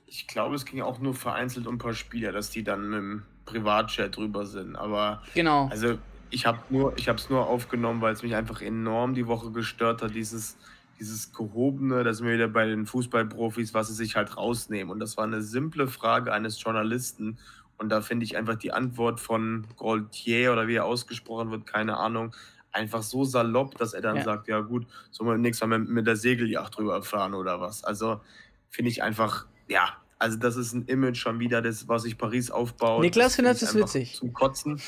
Ich 0.06 0.28
glaube, 0.28 0.56
es 0.56 0.66
ging 0.66 0.82
auch 0.82 1.00
nur 1.00 1.14
vereinzelt 1.14 1.68
um 1.68 1.76
ein 1.76 1.80
paar 1.80 1.94
Spieler, 1.94 2.32
dass 2.32 2.50
die 2.52 2.64
dann 2.64 2.90
mit 2.90 3.00
dem 3.00 3.24
Privatchat 3.46 4.16
drüber 4.16 4.46
sind. 4.46 4.76
Aber 4.76 5.24
genau. 5.34 5.68
Also 5.70 5.98
ich 6.30 6.46
habe 6.46 6.60
nur, 6.70 6.94
ich 6.98 7.08
habe 7.08 7.18
es 7.18 7.30
nur 7.30 7.48
aufgenommen, 7.48 8.02
weil 8.02 8.14
es 8.14 8.24
mich 8.24 8.36
einfach 8.36 8.62
enorm 8.62 9.14
die 9.14 9.28
Woche 9.28 9.52
gestört 9.52 10.02
hat. 10.02 10.14
Dieses, 10.14 10.58
dieses 11.00 11.34
gehobene, 11.34 12.04
da 12.04 12.14
sind 12.14 12.28
wir 12.28 12.34
wieder 12.34 12.48
bei 12.48 12.66
den 12.66 12.86
Fußballprofis, 12.86 13.74
was 13.74 13.88
sie 13.88 13.96
sich 13.96 14.16
halt 14.16 14.38
rausnehmen. 14.38 14.92
Und 14.92 15.00
das 15.00 15.18
war 15.18 15.24
eine 15.24 15.42
simple 15.42 15.88
Frage 15.88 16.34
eines 16.34 16.62
Journalisten. 16.62 17.40
Und 17.78 17.90
da 17.90 18.02
finde 18.02 18.26
ich 18.26 18.38
einfach 18.38 18.56
die 18.56 18.74
Antwort 18.74 19.20
von 19.20 19.66
Gaultier 19.78 20.52
oder 20.52 20.68
wie 20.68 20.76
er 20.76 20.86
ausgesprochen 20.86 21.50
wird, 21.50 21.66
keine 21.66 21.98
Ahnung, 21.98 22.36
einfach 22.72 23.04
so 23.04 23.24
salopp, 23.24 23.78
dass 23.78 23.94
er 23.94 24.02
dann 24.02 24.18
ja. 24.18 24.24
sagt, 24.24 24.48
ja 24.48 24.60
gut, 24.62 24.86
sollen 25.12 25.30
wir 25.30 25.38
nächstes 25.38 25.68
Mal 25.68 25.80
mit, 25.80 25.90
mit 25.90 26.08
der 26.08 26.16
Segelyacht 26.16 26.78
drüber 26.78 27.02
fahren 27.04 27.34
oder 27.34 27.60
was. 27.60 27.84
Also 27.84 28.22
finde 28.70 28.92
ich 28.92 29.04
einfach, 29.04 29.48
ja, 29.68 29.98
also 30.18 30.38
das 30.38 30.56
ist 30.58 30.74
ein 30.74 30.86
Image 30.86 31.18
schon 31.18 31.40
wieder, 31.40 31.62
das, 31.62 31.88
was 31.88 32.04
sich 32.04 32.18
Paris 32.18 32.52
aufbaut. 32.52 33.02
Niklas 33.02 33.36
findet 33.36 33.62
es 33.62 33.74
witzig. 33.74 34.16
Zum 34.16 34.34
Kotzen. 34.34 34.82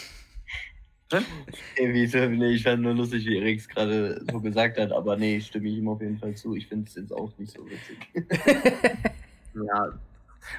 Nee, 1.78 2.04
ich 2.04 2.64
fand 2.64 2.82
nur 2.82 2.94
lustig, 2.94 3.26
wie 3.26 3.38
Erik 3.38 3.60
es 3.60 3.68
gerade 3.68 4.24
so 4.32 4.40
gesagt 4.40 4.78
hat, 4.78 4.92
aber 4.94 5.18
nee, 5.18 5.42
stimme 5.42 5.68
ich 5.68 5.78
ihm 5.78 5.90
auf 5.90 6.02
jeden 6.02 6.18
Fall 6.18 6.36
zu. 6.36 6.56
Ich 6.56 6.68
finde 6.68 6.88
es 6.88 6.96
jetzt 6.96 7.12
auch 7.12 7.38
nicht 7.38 7.54
so 7.54 7.66
witzig. 7.66 7.98
ja, 9.54 9.92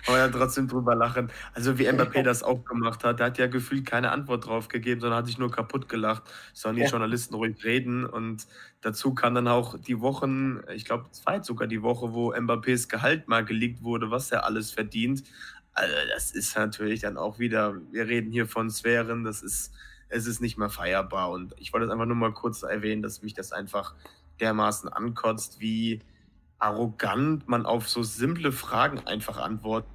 aber 0.06 0.18
ja 0.18 0.28
trotzdem 0.28 0.68
drüber 0.68 0.94
lachen. 0.94 1.30
Also 1.54 1.78
wie 1.78 1.88
Mbappé 1.88 2.22
das 2.22 2.42
auch 2.42 2.64
gemacht 2.64 3.04
hat, 3.04 3.18
der 3.18 3.26
hat 3.26 3.38
ja 3.38 3.46
gefühlt 3.46 3.86
keine 3.86 4.10
Antwort 4.10 4.46
drauf 4.46 4.68
gegeben, 4.68 5.00
sondern 5.00 5.18
hat 5.18 5.26
sich 5.26 5.38
nur 5.38 5.50
kaputt 5.50 5.88
gelacht. 5.88 6.22
Sollen 6.52 6.76
die 6.76 6.82
ja. 6.82 6.88
Journalisten 6.88 7.34
ruhig 7.34 7.62
reden. 7.64 8.04
Und 8.04 8.46
dazu 8.80 9.14
kann 9.14 9.34
dann 9.34 9.48
auch 9.48 9.78
die 9.78 10.00
Wochen, 10.00 10.60
ich 10.74 10.84
glaube, 10.84 11.06
es 11.10 11.24
war 11.26 11.36
jetzt 11.36 11.46
sogar 11.46 11.68
die 11.68 11.82
Woche, 11.82 12.12
wo 12.12 12.32
Mbappés 12.32 12.88
Gehalt 12.88 13.28
mal 13.28 13.44
geleakt 13.44 13.82
wurde, 13.82 14.10
was 14.10 14.30
er 14.30 14.44
alles 14.44 14.70
verdient. 14.70 15.24
Also 15.74 15.94
das 16.12 16.32
ist 16.32 16.56
natürlich 16.56 17.00
dann 17.00 17.16
auch 17.16 17.38
wieder, 17.38 17.76
wir 17.90 18.06
reden 18.06 18.30
hier 18.30 18.46
von 18.46 18.70
Sphären, 18.70 19.24
das 19.24 19.42
ist, 19.42 19.72
es 20.08 20.26
ist 20.26 20.40
nicht 20.40 20.58
mehr 20.58 20.68
feierbar. 20.68 21.30
Und 21.30 21.54
ich 21.58 21.72
wollte 21.72 21.86
es 21.86 21.92
einfach 21.92 22.06
nur 22.06 22.16
mal 22.16 22.32
kurz 22.32 22.62
erwähnen, 22.62 23.02
dass 23.02 23.22
mich 23.22 23.34
das 23.34 23.52
einfach 23.52 23.94
dermaßen 24.40 24.88
ankotzt, 24.88 25.60
wie 25.60 26.00
arrogant 26.62 27.48
man 27.48 27.66
auf 27.66 27.88
so 27.88 28.02
simple 28.02 28.52
Fragen 28.52 29.00
einfach 29.00 29.36
antwortet. 29.38 29.86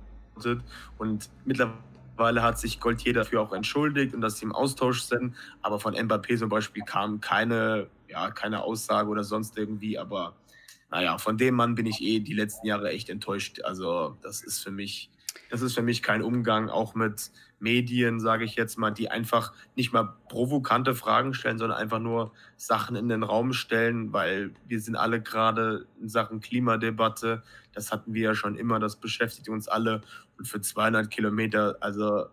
Und 0.97 1.29
mittlerweile 1.45 2.43
hat 2.43 2.59
sich 2.59 2.79
Gaultier 2.79 3.13
dafür 3.13 3.41
auch 3.41 3.53
entschuldigt 3.53 4.13
und 4.13 4.21
dass 4.21 4.37
sie 4.37 4.45
im 4.45 4.51
Austausch 4.51 5.01
sind. 5.01 5.35
Aber 5.61 5.79
von 5.79 5.95
Mbappé 5.95 6.37
zum 6.37 6.49
Beispiel 6.49 6.83
kam 6.83 7.21
keine, 7.21 7.87
ja, 8.09 8.31
keine 8.31 8.63
Aussage 8.63 9.09
oder 9.09 9.23
sonst 9.23 9.57
irgendwie. 9.57 9.97
Aber 9.97 10.35
naja, 10.91 11.17
von 11.17 11.37
dem 11.37 11.55
Mann 11.55 11.75
bin 11.75 11.85
ich 11.85 12.01
eh 12.01 12.19
die 12.19 12.33
letzten 12.33 12.67
Jahre 12.67 12.89
echt 12.89 13.09
enttäuscht. 13.09 13.61
Also 13.61 14.17
das 14.21 14.43
ist 14.43 14.59
für 14.59 14.71
mich, 14.71 15.09
das 15.49 15.61
ist 15.61 15.73
für 15.73 15.81
mich 15.81 16.03
kein 16.03 16.21
Umgang, 16.21 16.69
auch 16.69 16.95
mit 16.95 17.31
Medien, 17.59 18.19
sage 18.19 18.45
ich 18.45 18.55
jetzt 18.55 18.77
mal, 18.77 18.91
die 18.91 19.09
einfach 19.09 19.53
nicht 19.75 19.91
mal 19.91 20.15
provokante 20.29 20.93
Fragen 20.93 21.33
stellen, 21.33 21.57
sondern 21.57 21.77
einfach 21.77 21.99
nur 21.99 22.31
Sachen 22.55 22.95
in 22.95 23.09
den 23.09 23.23
Raum 23.23 23.53
stellen, 23.53 24.13
weil 24.13 24.53
wir 24.67 24.79
sind 24.79 24.95
alle 24.95 25.21
gerade 25.21 25.87
in 25.99 26.07
Sachen 26.07 26.39
Klimadebatte, 26.39 27.43
das 27.73 27.91
hatten 27.91 28.13
wir 28.13 28.21
ja 28.21 28.35
schon 28.35 28.55
immer, 28.55 28.79
das 28.79 28.97
beschäftigt 28.97 29.49
uns 29.49 29.67
alle 29.67 30.01
und 30.37 30.47
für 30.47 30.61
200 30.61 31.09
Kilometer, 31.09 31.77
also 31.79 32.25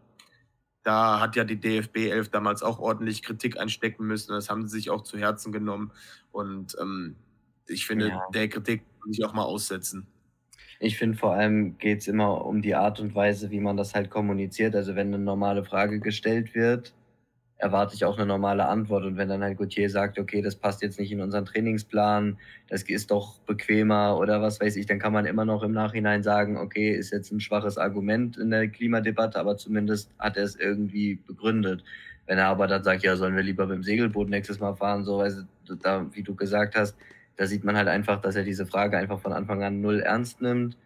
da 0.83 1.21
hat 1.21 1.37
ja 1.37 1.45
die 1.45 1.59
DFB 1.59 1.97
11 2.11 2.29
damals 2.29 2.63
auch 2.63 2.79
ordentlich 2.79 3.23
Kritik 3.23 3.59
einstecken 3.59 4.07
müssen, 4.07 4.33
das 4.33 4.51
haben 4.51 4.69
sie 4.69 4.77
sich 4.77 4.91
auch 4.91 5.03
zu 5.03 5.17
Herzen 5.17 5.53
genommen 5.53 5.93
und 6.33 6.77
ähm, 6.81 7.17
ich 7.67 7.87
finde, 7.87 8.09
ja. 8.09 8.23
der 8.35 8.49
Kritik 8.49 8.83
muss 9.05 9.17
ich 9.17 9.25
auch 9.25 9.33
mal 9.33 9.45
aussetzen. 9.45 10.07
Ich 10.85 10.99
finde 10.99 11.17
vor 11.17 11.33
allem 11.33 11.79
geht 11.79 12.01
es 12.01 12.09
immer 12.09 12.45
um 12.45 12.61
die 12.61 12.75
Art 12.75 13.01
und 13.01 13.15
Weise, 13.15 13.51
wie 13.51 13.61
man 13.61 13.79
das 13.79 13.95
halt 13.95 14.11
kommuniziert. 14.11 14.77
Also 14.77 14.95
wenn 14.95 15.15
eine 15.15 15.19
normale 15.19 15.65
Frage 15.65 15.99
gestellt 15.99 16.55
wird, 16.55 16.93
erwarte 17.57 17.95
ich 17.95 18.05
auch 18.05 18.19
eine 18.19 18.27
normale 18.27 18.67
Antwort. 18.69 19.05
Und 19.05 19.17
wenn 19.17 19.31
dann 19.31 19.43
halt 19.43 19.57
Gauthier 19.57 19.89
sagt, 19.89 20.19
okay, 20.19 20.43
das 20.43 20.57
passt 20.57 20.83
jetzt 20.83 21.01
nicht 21.01 21.11
in 21.11 21.23
unseren 21.23 21.47
Trainingsplan, 21.47 22.37
das 22.69 22.83
ist 22.83 23.11
doch 23.11 23.39
bequemer 23.47 24.19
oder 24.19 24.43
was 24.43 24.61
weiß 24.61 24.77
ich, 24.77 24.85
dann 24.85 24.99
kann 24.99 25.15
man 25.15 25.25
immer 25.25 25.47
noch 25.47 25.63
im 25.63 25.73
Nachhinein 25.73 26.23
sagen, 26.23 26.59
okay, 26.59 26.91
ist 26.91 27.13
jetzt 27.13 27.33
ein 27.33 27.41
schwaches 27.41 27.79
Argument 27.79 28.37
in 28.37 28.51
der 28.51 28.69
Klimadebatte, 28.69 29.41
aber 29.41 29.57
zumindest 29.57 30.11
hat 30.19 30.37
er 30.37 30.45
es 30.45 30.55
irgendwie 30.55 31.15
begründet. 31.15 31.83
Wenn 32.27 32.37
er 32.37 32.49
aber 32.49 32.67
dann 32.67 32.85
sagt, 32.85 33.05
ja, 33.05 33.17
sollen 33.17 33.37
wir 33.37 33.43
lieber 33.43 33.67
dem 33.67 33.83
Segelboot 33.83 34.29
nächstes 34.29 34.61
Mal 34.61 34.75
fahren, 34.75 35.05
so, 35.05 35.17
weil 35.17 35.47
da, 35.83 36.05
wie 36.13 36.23
du 36.23 36.35
gesagt 36.35 36.77
hast, 36.77 36.95
da 37.37 37.47
sieht 37.47 37.65
man 37.65 37.77
halt 37.77 37.89
einfach, 37.89 38.21
dass 38.21 38.37
er 38.37 38.45
diese 38.45 38.67
Frage 38.67 38.97
einfach 38.97 39.19
von 39.19 39.33
Anfang 39.33 39.63
an 39.63 39.81
null 39.81 40.01
ernst 40.01 40.41
nimmt. 40.41 40.77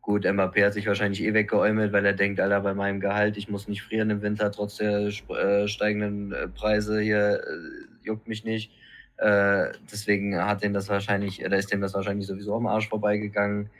Gut, 0.00 0.24
Mbappé 0.24 0.64
hat 0.64 0.72
sich 0.72 0.86
wahrscheinlich 0.86 1.22
eh 1.22 1.32
weggeäumelt, 1.32 1.92
weil 1.92 2.04
er 2.04 2.12
denkt, 2.12 2.40
Alter, 2.40 2.60
bei 2.60 2.74
meinem 2.74 3.00
Gehalt, 3.00 3.36
ich 3.36 3.48
muss 3.48 3.68
nicht 3.68 3.82
frieren 3.82 4.10
im 4.10 4.22
Winter, 4.22 4.50
trotz 4.50 4.76
der 4.76 5.06
äh, 5.08 5.68
steigenden 5.68 6.32
äh, 6.32 6.48
Preise 6.48 7.00
hier, 7.00 7.40
äh, 7.40 8.04
juckt 8.04 8.26
mich 8.26 8.44
nicht. 8.44 8.72
Äh, 9.18 9.72
deswegen 9.92 10.36
hat 10.44 10.64
dem 10.64 10.72
das 10.72 10.88
wahrscheinlich, 10.88 11.38
da 11.38 11.54
ist 11.54 11.70
dem 11.72 11.80
das 11.80 11.94
wahrscheinlich 11.94 12.26
sowieso 12.26 12.56
am 12.56 12.66
Arsch 12.66 12.88
vorbeigegangen. 12.88 13.70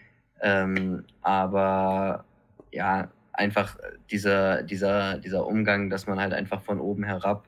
Ähm, 0.40 1.04
aber 1.22 2.24
ja, 2.70 3.10
einfach 3.32 3.76
dieser, 4.10 4.62
dieser, 4.62 5.18
dieser 5.18 5.46
Umgang, 5.46 5.90
dass 5.90 6.06
man 6.06 6.20
halt 6.20 6.34
einfach 6.34 6.62
von 6.62 6.78
oben 6.78 7.02
herab 7.02 7.44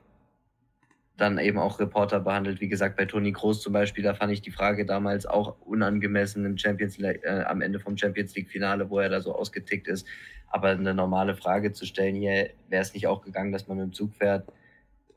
dann 1.17 1.37
eben 1.37 1.57
auch 1.57 1.79
Reporter 1.79 2.19
behandelt. 2.19 2.59
Wie 2.59 2.67
gesagt, 2.67 2.97
bei 2.97 3.05
Toni 3.05 3.31
Groß 3.31 3.61
zum 3.61 3.71
Beispiel, 3.73 4.03
da 4.03 4.13
fand 4.13 4.33
ich 4.33 4.41
die 4.41 4.51
Frage 4.51 4.85
damals 4.85 5.25
auch 5.25 5.55
unangemessen 5.61 6.45
im 6.45 6.57
Champions 6.57 6.99
äh, 6.99 7.45
am 7.47 7.61
Ende 7.61 7.79
vom 7.79 7.97
Champions 7.97 8.35
League 8.35 8.49
Finale, 8.49 8.89
wo 8.89 8.99
er 8.99 9.09
da 9.09 9.21
so 9.21 9.33
ausgetickt 9.33 9.87
ist. 9.87 10.05
Aber 10.49 10.69
eine 10.69 10.93
normale 10.93 11.35
Frage 11.35 11.71
zu 11.71 11.85
stellen, 11.85 12.15
hier 12.15 12.49
wäre 12.69 12.81
es 12.81 12.93
nicht 12.93 13.07
auch 13.07 13.21
gegangen, 13.21 13.51
dass 13.51 13.67
man 13.67 13.77
mit 13.77 13.87
dem 13.87 13.93
Zug 13.93 14.13
fährt 14.15 14.47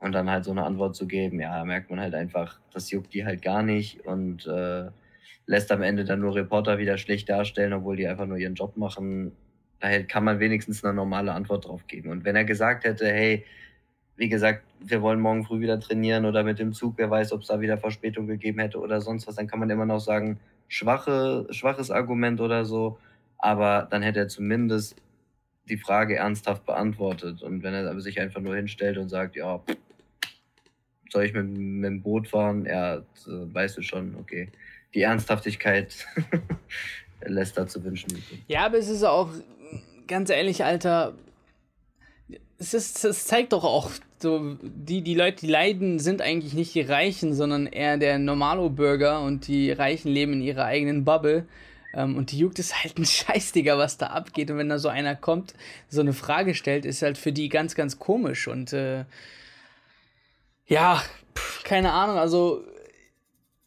und 0.00 0.12
dann 0.12 0.30
halt 0.30 0.44
so 0.44 0.52
eine 0.52 0.64
Antwort 0.64 0.94
zu 0.94 1.06
geben, 1.06 1.40
ja, 1.40 1.64
merkt 1.64 1.90
man 1.90 2.00
halt 2.00 2.14
einfach, 2.14 2.60
das 2.72 2.90
juckt 2.90 3.12
die 3.14 3.24
halt 3.24 3.42
gar 3.42 3.62
nicht 3.62 4.06
und 4.06 4.46
äh, 4.46 4.90
lässt 5.46 5.72
am 5.72 5.82
Ende 5.82 6.04
dann 6.04 6.20
nur 6.20 6.34
Reporter 6.34 6.78
wieder 6.78 6.98
schlecht 6.98 7.28
darstellen, 7.28 7.72
obwohl 7.72 7.96
die 7.96 8.06
einfach 8.06 8.26
nur 8.26 8.38
ihren 8.38 8.54
Job 8.54 8.76
machen. 8.76 9.32
Daher 9.80 10.04
kann 10.04 10.24
man 10.24 10.40
wenigstens 10.40 10.84
eine 10.84 10.94
normale 10.94 11.32
Antwort 11.32 11.66
drauf 11.66 11.86
geben. 11.86 12.10
Und 12.10 12.24
wenn 12.24 12.36
er 12.36 12.44
gesagt 12.44 12.84
hätte, 12.84 13.08
hey, 13.08 13.44
wie 14.18 14.28
gesagt, 14.28 14.64
wir 14.80 15.00
wollen 15.00 15.20
morgen 15.20 15.44
früh 15.44 15.60
wieder 15.60 15.78
trainieren 15.78 16.26
oder 16.26 16.42
mit 16.42 16.58
dem 16.58 16.72
Zug, 16.72 16.94
wer 16.96 17.08
weiß, 17.08 17.32
ob 17.32 17.42
es 17.42 17.46
da 17.46 17.60
wieder 17.60 17.78
Verspätung 17.78 18.26
gegeben 18.26 18.58
hätte 18.58 18.78
oder 18.78 19.00
sonst 19.00 19.28
was, 19.28 19.36
dann 19.36 19.46
kann 19.46 19.60
man 19.60 19.70
immer 19.70 19.86
noch 19.86 20.00
sagen, 20.00 20.40
schwache, 20.66 21.46
schwaches 21.50 21.92
Argument 21.92 22.40
oder 22.40 22.64
so, 22.64 22.98
aber 23.38 23.86
dann 23.90 24.02
hätte 24.02 24.18
er 24.18 24.28
zumindest 24.28 24.96
die 25.68 25.76
Frage 25.76 26.16
ernsthaft 26.16 26.66
beantwortet. 26.66 27.42
Und 27.42 27.62
wenn 27.62 27.74
er 27.74 28.00
sich 28.00 28.20
einfach 28.20 28.40
nur 28.40 28.56
hinstellt 28.56 28.98
und 28.98 29.08
sagt, 29.08 29.36
ja, 29.36 29.62
soll 31.10 31.24
ich 31.24 31.32
mit, 31.32 31.46
mit 31.46 31.84
dem 31.84 32.02
Boot 32.02 32.26
fahren? 32.26 32.66
Ja, 32.66 33.02
weißt 33.26 33.78
du 33.78 33.82
schon, 33.82 34.16
okay. 34.18 34.50
die 34.94 35.02
Ernsthaftigkeit 35.02 36.06
lässt 37.24 37.56
da 37.56 37.68
zu 37.68 37.84
wünschen. 37.84 38.22
Ja, 38.48 38.66
aber 38.66 38.78
es 38.78 38.88
ist 38.88 39.04
auch, 39.04 39.30
ganz 40.08 40.30
ehrlich, 40.30 40.64
Alter, 40.64 41.14
es, 42.58 42.74
ist, 42.74 43.04
es 43.04 43.26
zeigt 43.26 43.52
doch 43.52 43.64
auch, 43.64 43.90
so, 44.20 44.56
die, 44.62 45.02
die 45.02 45.14
Leute, 45.14 45.40
die 45.40 45.46
leiden, 45.46 46.00
sind 46.00 46.20
eigentlich 46.20 46.54
nicht 46.54 46.74
die 46.74 46.80
Reichen, 46.80 47.34
sondern 47.34 47.66
eher 47.66 47.98
der 47.98 48.18
Normalo-Bürger 48.18 49.20
und 49.20 49.46
die 49.46 49.70
Reichen 49.70 50.08
leben 50.12 50.34
in 50.34 50.42
ihrer 50.42 50.64
eigenen 50.64 51.04
Bubble. 51.04 51.46
Ähm, 51.94 52.16
und 52.16 52.32
die 52.32 52.38
juckt 52.38 52.58
es 52.58 52.82
halt 52.82 52.98
ein 52.98 53.04
Scheiß, 53.06 53.52
Digga, 53.52 53.78
was 53.78 53.96
da 53.96 54.08
abgeht. 54.08 54.50
Und 54.50 54.58
wenn 54.58 54.68
da 54.68 54.78
so 54.78 54.88
einer 54.88 55.14
kommt, 55.14 55.54
so 55.88 56.00
eine 56.00 56.12
Frage 56.12 56.54
stellt, 56.54 56.84
ist 56.84 57.02
halt 57.02 57.16
für 57.16 57.32
die 57.32 57.48
ganz, 57.48 57.76
ganz 57.76 57.98
komisch. 58.00 58.48
Und 58.48 58.72
äh, 58.72 59.04
ja, 60.66 61.02
pff, 61.36 61.62
keine 61.62 61.92
Ahnung, 61.92 62.18
also 62.18 62.64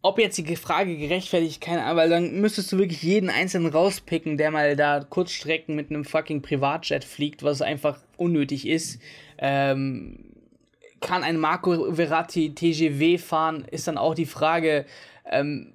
ob 0.04 0.18
jetzt 0.18 0.38
die 0.38 0.56
Frage 0.56 0.98
gerechtfertigt, 0.98 1.62
keine 1.62 1.84
Ahnung, 1.84 1.98
weil 1.98 2.10
dann 2.10 2.42
müsstest 2.42 2.72
du 2.72 2.78
wirklich 2.78 3.04
jeden 3.04 3.30
einzelnen 3.30 3.72
rauspicken, 3.72 4.38
der 4.38 4.52
mal 4.52 4.76
da 4.76 5.04
Kurzstrecken 5.08 5.76
mit 5.76 5.90
einem 5.90 6.06
fucking 6.06 6.42
Privatjet 6.42 7.04
fliegt, 7.04 7.44
was 7.44 7.62
einfach 7.62 8.00
unnötig 8.18 8.68
ist. 8.68 9.00
Ähm, 9.38 10.32
kann 11.02 11.24
ein 11.24 11.38
Marco 11.38 11.94
Verratti 11.94 12.54
TGW 12.54 13.18
fahren, 13.18 13.66
ist 13.70 13.88
dann 13.88 13.98
auch 13.98 14.16
die 14.16 14.26
Frage, 14.26 14.86
ähm, 15.26 15.74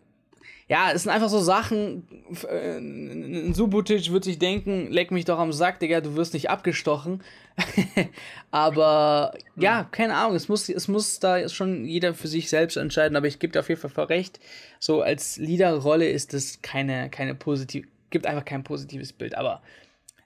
ja, 0.69 0.91
es 0.93 1.05
sind 1.05 1.13
einfach 1.13 1.29
so 1.29 1.39
Sachen, 1.39 2.09
äh, 2.49 2.79
ein 2.79 3.55
Subotic 3.55 4.11
wird 4.11 4.25
sich 4.25 4.39
denken, 4.39 4.91
leck 4.91 5.13
mich 5.13 5.25
doch 5.25 5.39
am 5.39 5.53
Sack, 5.53 5.79
Digga, 5.79 6.01
du 6.01 6.17
wirst 6.17 6.35
nicht 6.35 6.51
abgestochen. 6.51 7.23
aber 8.51 9.35
ja, 9.57 9.85
keine 9.91 10.15
Ahnung, 10.15 10.37
es 10.37 10.49
muss, 10.49 10.69
es 10.69 10.89
muss 10.89 11.19
da 11.21 11.49
schon 11.49 11.87
jeder 11.87 12.15
für 12.15 12.29
sich 12.29 12.49
selbst 12.51 12.77
entscheiden, 12.77 13.17
aber 13.17 13.27
ich 13.27 13.39
gebe 13.39 13.53
dir 13.53 13.61
auf 13.61 13.69
jeden 13.69 13.81
Fall 13.81 14.05
recht, 14.05 14.41
so 14.79 15.03
als 15.03 15.39
Leaderrolle 15.39 16.09
ist 16.09 16.35
es 16.35 16.61
keine, 16.63 17.09
keine 17.11 17.35
positive, 17.35 17.89
gibt 18.11 18.27
einfach 18.27 18.45
kein 18.45 18.65
positives 18.65 19.13
Bild, 19.13 19.35
aber 19.37 19.63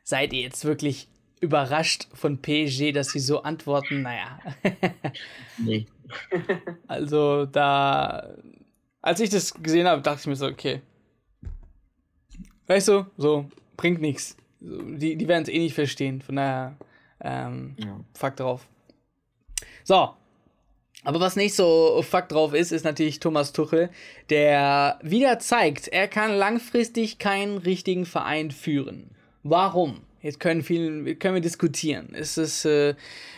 seid 0.02 0.32
ihr 0.32 0.42
jetzt 0.42 0.64
wirklich 0.64 1.08
überrascht 1.40 2.08
von 2.12 2.42
PSG, 2.42 2.92
dass 2.92 3.10
sie 3.10 3.20
so 3.20 3.42
antworten? 3.42 4.02
Naja. 4.02 4.38
nee. 5.58 5.86
also 6.88 7.46
da 7.46 8.34
als 9.02 9.20
ich 9.20 9.30
das 9.30 9.54
gesehen 9.54 9.86
habe, 9.86 10.02
dachte 10.02 10.20
ich 10.20 10.26
mir 10.26 10.36
so, 10.36 10.46
okay. 10.46 10.80
Weißt 12.66 12.88
du, 12.88 13.06
so, 13.16 13.46
bringt 13.76 14.00
nichts. 14.00 14.36
Die, 14.60 15.16
die 15.16 15.28
werden 15.28 15.42
es 15.42 15.48
eh 15.48 15.58
nicht 15.58 15.74
verstehen. 15.74 16.20
Von 16.20 16.36
daher, 16.36 16.76
ähm, 17.22 17.76
ja. 17.78 18.00
fuck 18.14 18.36
drauf. 18.36 18.66
So. 19.84 20.10
Aber 21.02 21.18
was 21.18 21.34
nicht 21.34 21.54
so 21.54 22.02
fuck 22.02 22.28
drauf 22.28 22.52
ist, 22.52 22.72
ist 22.72 22.84
natürlich 22.84 23.20
Thomas 23.20 23.52
Tuchel, 23.52 23.88
der 24.28 24.98
wieder 25.02 25.38
zeigt, 25.38 25.88
er 25.88 26.08
kann 26.08 26.34
langfristig 26.34 27.18
keinen 27.18 27.56
richtigen 27.56 28.04
Verein 28.04 28.50
führen. 28.50 29.10
Warum? 29.42 30.02
Jetzt 30.22 30.38
können, 30.38 30.62
viel, 30.62 31.14
können 31.14 31.34
wir 31.34 31.40
diskutieren. 31.40 32.10
Ist 32.10 32.36
es, 32.36 32.66
äh, 32.66 32.90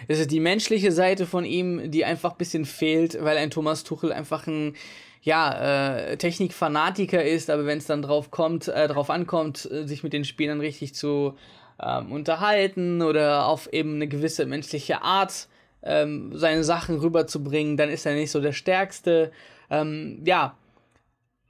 ist 0.08 0.18
es 0.18 0.26
die 0.26 0.40
menschliche 0.40 0.90
Seite 0.90 1.26
von 1.26 1.44
ihm, 1.44 1.92
die 1.92 2.04
einfach 2.04 2.32
ein 2.32 2.38
bisschen 2.38 2.64
fehlt, 2.64 3.16
weil 3.22 3.36
ein 3.36 3.50
Thomas 3.50 3.84
Tuchel 3.84 4.12
einfach 4.12 4.48
ein 4.48 4.74
ja, 5.22 6.08
äh, 6.10 6.16
Technikfanatiker 6.16 7.24
ist, 7.24 7.48
aber 7.48 7.64
wenn 7.64 7.78
es 7.78 7.86
dann 7.86 8.02
drauf 8.02 8.32
kommt, 8.32 8.66
äh, 8.66 8.88
drauf 8.88 9.08
ankommt, 9.08 9.70
äh, 9.70 9.86
sich 9.86 10.02
mit 10.02 10.12
den 10.12 10.24
Spielern 10.24 10.58
richtig 10.58 10.96
zu 10.96 11.36
ähm, 11.82 12.12
unterhalten 12.12 13.02
oder 13.02 13.46
auf 13.46 13.72
eben 13.72 13.96
eine 13.96 14.08
gewisse 14.08 14.46
menschliche 14.46 15.02
Art 15.02 15.48
ähm, 15.82 16.32
seine 16.34 16.64
Sachen 16.64 16.98
rüberzubringen, 16.98 17.76
dann 17.76 17.90
ist 17.90 18.06
er 18.06 18.14
nicht 18.14 18.30
so 18.30 18.40
der 18.40 18.52
Stärkste. 18.52 19.32
Ähm, 19.70 20.22
ja, 20.24 20.56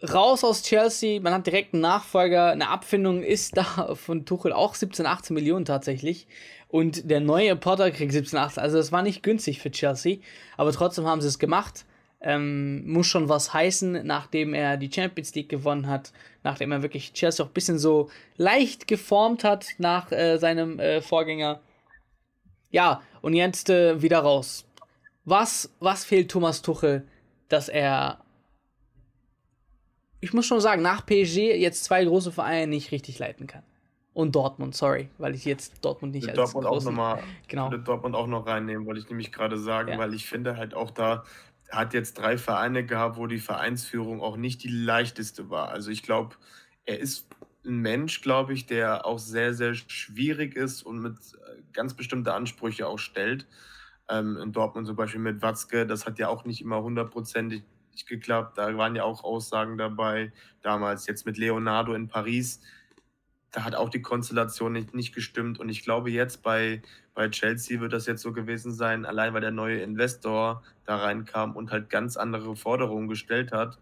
raus 0.02 0.42
aus 0.44 0.62
Chelsea, 0.62 1.20
man 1.20 1.32
hat 1.32 1.46
direkt 1.46 1.74
einen 1.74 1.82
Nachfolger, 1.82 2.50
eine 2.50 2.68
Abfindung 2.68 3.22
ist 3.22 3.56
da 3.56 3.94
von 3.94 4.24
Tuchel 4.24 4.52
auch 4.52 4.74
17, 4.74 5.06
18 5.06 5.34
Millionen 5.34 5.64
tatsächlich. 5.64 6.26
Und 6.68 7.10
der 7.10 7.20
neue 7.20 7.54
Potter 7.54 7.90
kriegt 7.90 8.12
17, 8.12 8.38
18. 8.38 8.62
Also 8.62 8.78
das 8.78 8.92
war 8.92 9.02
nicht 9.02 9.22
günstig 9.22 9.60
für 9.60 9.70
Chelsea, 9.70 10.18
aber 10.56 10.72
trotzdem 10.72 11.06
haben 11.06 11.20
sie 11.20 11.28
es 11.28 11.38
gemacht. 11.38 11.84
Ähm, 12.24 12.88
muss 12.90 13.08
schon 13.08 13.28
was 13.28 13.52
heißen, 13.52 14.06
nachdem 14.06 14.54
er 14.54 14.76
die 14.76 14.92
Champions 14.92 15.34
League 15.34 15.48
gewonnen 15.48 15.88
hat, 15.88 16.12
nachdem 16.44 16.70
er 16.70 16.82
wirklich 16.82 17.12
Chelsea 17.12 17.44
auch 17.44 17.50
ein 17.50 17.54
bisschen 17.54 17.78
so 17.78 18.10
leicht 18.36 18.86
geformt 18.86 19.42
hat 19.42 19.66
nach 19.78 20.12
äh, 20.12 20.38
seinem 20.38 20.78
äh, 20.78 21.00
Vorgänger. 21.00 21.60
Ja, 22.70 23.02
und 23.22 23.34
jetzt 23.34 23.70
äh, 23.70 24.00
wieder 24.02 24.20
raus. 24.20 24.64
Was, 25.24 25.72
was 25.78 26.04
fehlt 26.04 26.30
Thomas 26.30 26.62
Tuchel, 26.62 27.06
dass 27.48 27.68
er, 27.68 28.18
ich 30.20 30.32
muss 30.32 30.46
schon 30.46 30.60
sagen, 30.60 30.82
nach 30.82 31.04
PSG 31.04 31.54
jetzt 31.56 31.84
zwei 31.84 32.04
große 32.04 32.32
Vereine 32.32 32.68
nicht 32.68 32.92
richtig 32.92 33.18
leiten 33.18 33.46
kann? 33.46 33.62
Und 34.14 34.34
Dortmund, 34.34 34.74
sorry, 34.74 35.08
weil 35.16 35.34
ich 35.34 35.46
jetzt 35.46 35.82
Dortmund 35.82 36.14
nicht 36.14 36.28
als 36.28 36.36
Dortmund 36.36 36.66
auch 36.66 36.82
noch 36.82 36.92
mal, 36.92 37.22
genau. 37.48 37.70
Dortmund 37.70 38.14
auch 38.14 38.26
noch 38.26 38.46
reinnehmen, 38.46 38.84
wollte 38.84 39.00
ich 39.00 39.08
nämlich 39.08 39.32
gerade 39.32 39.56
sagen, 39.56 39.92
ja. 39.92 39.98
weil 39.98 40.12
ich 40.12 40.26
finde 40.26 40.56
halt 40.58 40.74
auch 40.74 40.90
da 40.90 41.24
hat 41.72 41.94
jetzt 41.94 42.18
drei 42.18 42.38
Vereine 42.38 42.84
gehabt, 42.84 43.16
wo 43.16 43.26
die 43.26 43.38
Vereinsführung 43.38 44.20
auch 44.20 44.36
nicht 44.36 44.62
die 44.62 44.68
leichteste 44.68 45.50
war. 45.50 45.70
Also 45.70 45.90
ich 45.90 46.02
glaube, 46.02 46.36
er 46.84 46.98
ist 46.98 47.28
ein 47.64 47.78
Mensch, 47.78 48.20
glaube 48.20 48.52
ich, 48.52 48.66
der 48.66 49.06
auch 49.06 49.18
sehr, 49.18 49.54
sehr 49.54 49.74
schwierig 49.74 50.56
ist 50.56 50.82
und 50.82 51.00
mit 51.00 51.16
äh, 51.16 51.62
ganz 51.72 51.94
bestimmte 51.94 52.34
Ansprüche 52.34 52.86
auch 52.86 52.98
stellt. 52.98 53.46
Ähm, 54.08 54.36
in 54.36 54.52
Dortmund 54.52 54.86
zum 54.86 54.96
Beispiel 54.96 55.20
mit 55.20 55.42
Watzke, 55.42 55.86
das 55.86 56.06
hat 56.06 56.18
ja 56.18 56.28
auch 56.28 56.44
nicht 56.44 56.60
immer 56.60 56.82
hundertprozentig 56.82 57.62
geklappt. 58.06 58.58
Da 58.58 58.76
waren 58.76 58.96
ja 58.96 59.04
auch 59.04 59.24
Aussagen 59.24 59.78
dabei. 59.78 60.32
Damals 60.62 61.06
jetzt 61.06 61.24
mit 61.24 61.38
Leonardo 61.38 61.94
in 61.94 62.08
Paris 62.08 62.60
da 63.52 63.64
hat 63.64 63.74
auch 63.74 63.90
die 63.90 64.00
Konstellation 64.00 64.72
nicht, 64.72 64.94
nicht 64.94 65.14
gestimmt. 65.14 65.60
Und 65.60 65.68
ich 65.68 65.82
glaube, 65.82 66.10
jetzt 66.10 66.42
bei, 66.42 66.82
bei 67.14 67.28
Chelsea 67.28 67.80
wird 67.80 67.92
das 67.92 68.06
jetzt 68.06 68.22
so 68.22 68.32
gewesen 68.32 68.72
sein, 68.72 69.04
allein 69.04 69.34
weil 69.34 69.42
der 69.42 69.50
neue 69.50 69.80
Investor 69.80 70.62
da 70.86 70.96
reinkam 70.96 71.54
und 71.54 71.70
halt 71.70 71.90
ganz 71.90 72.16
andere 72.16 72.56
Forderungen 72.56 73.08
gestellt 73.08 73.52
hat, 73.52 73.78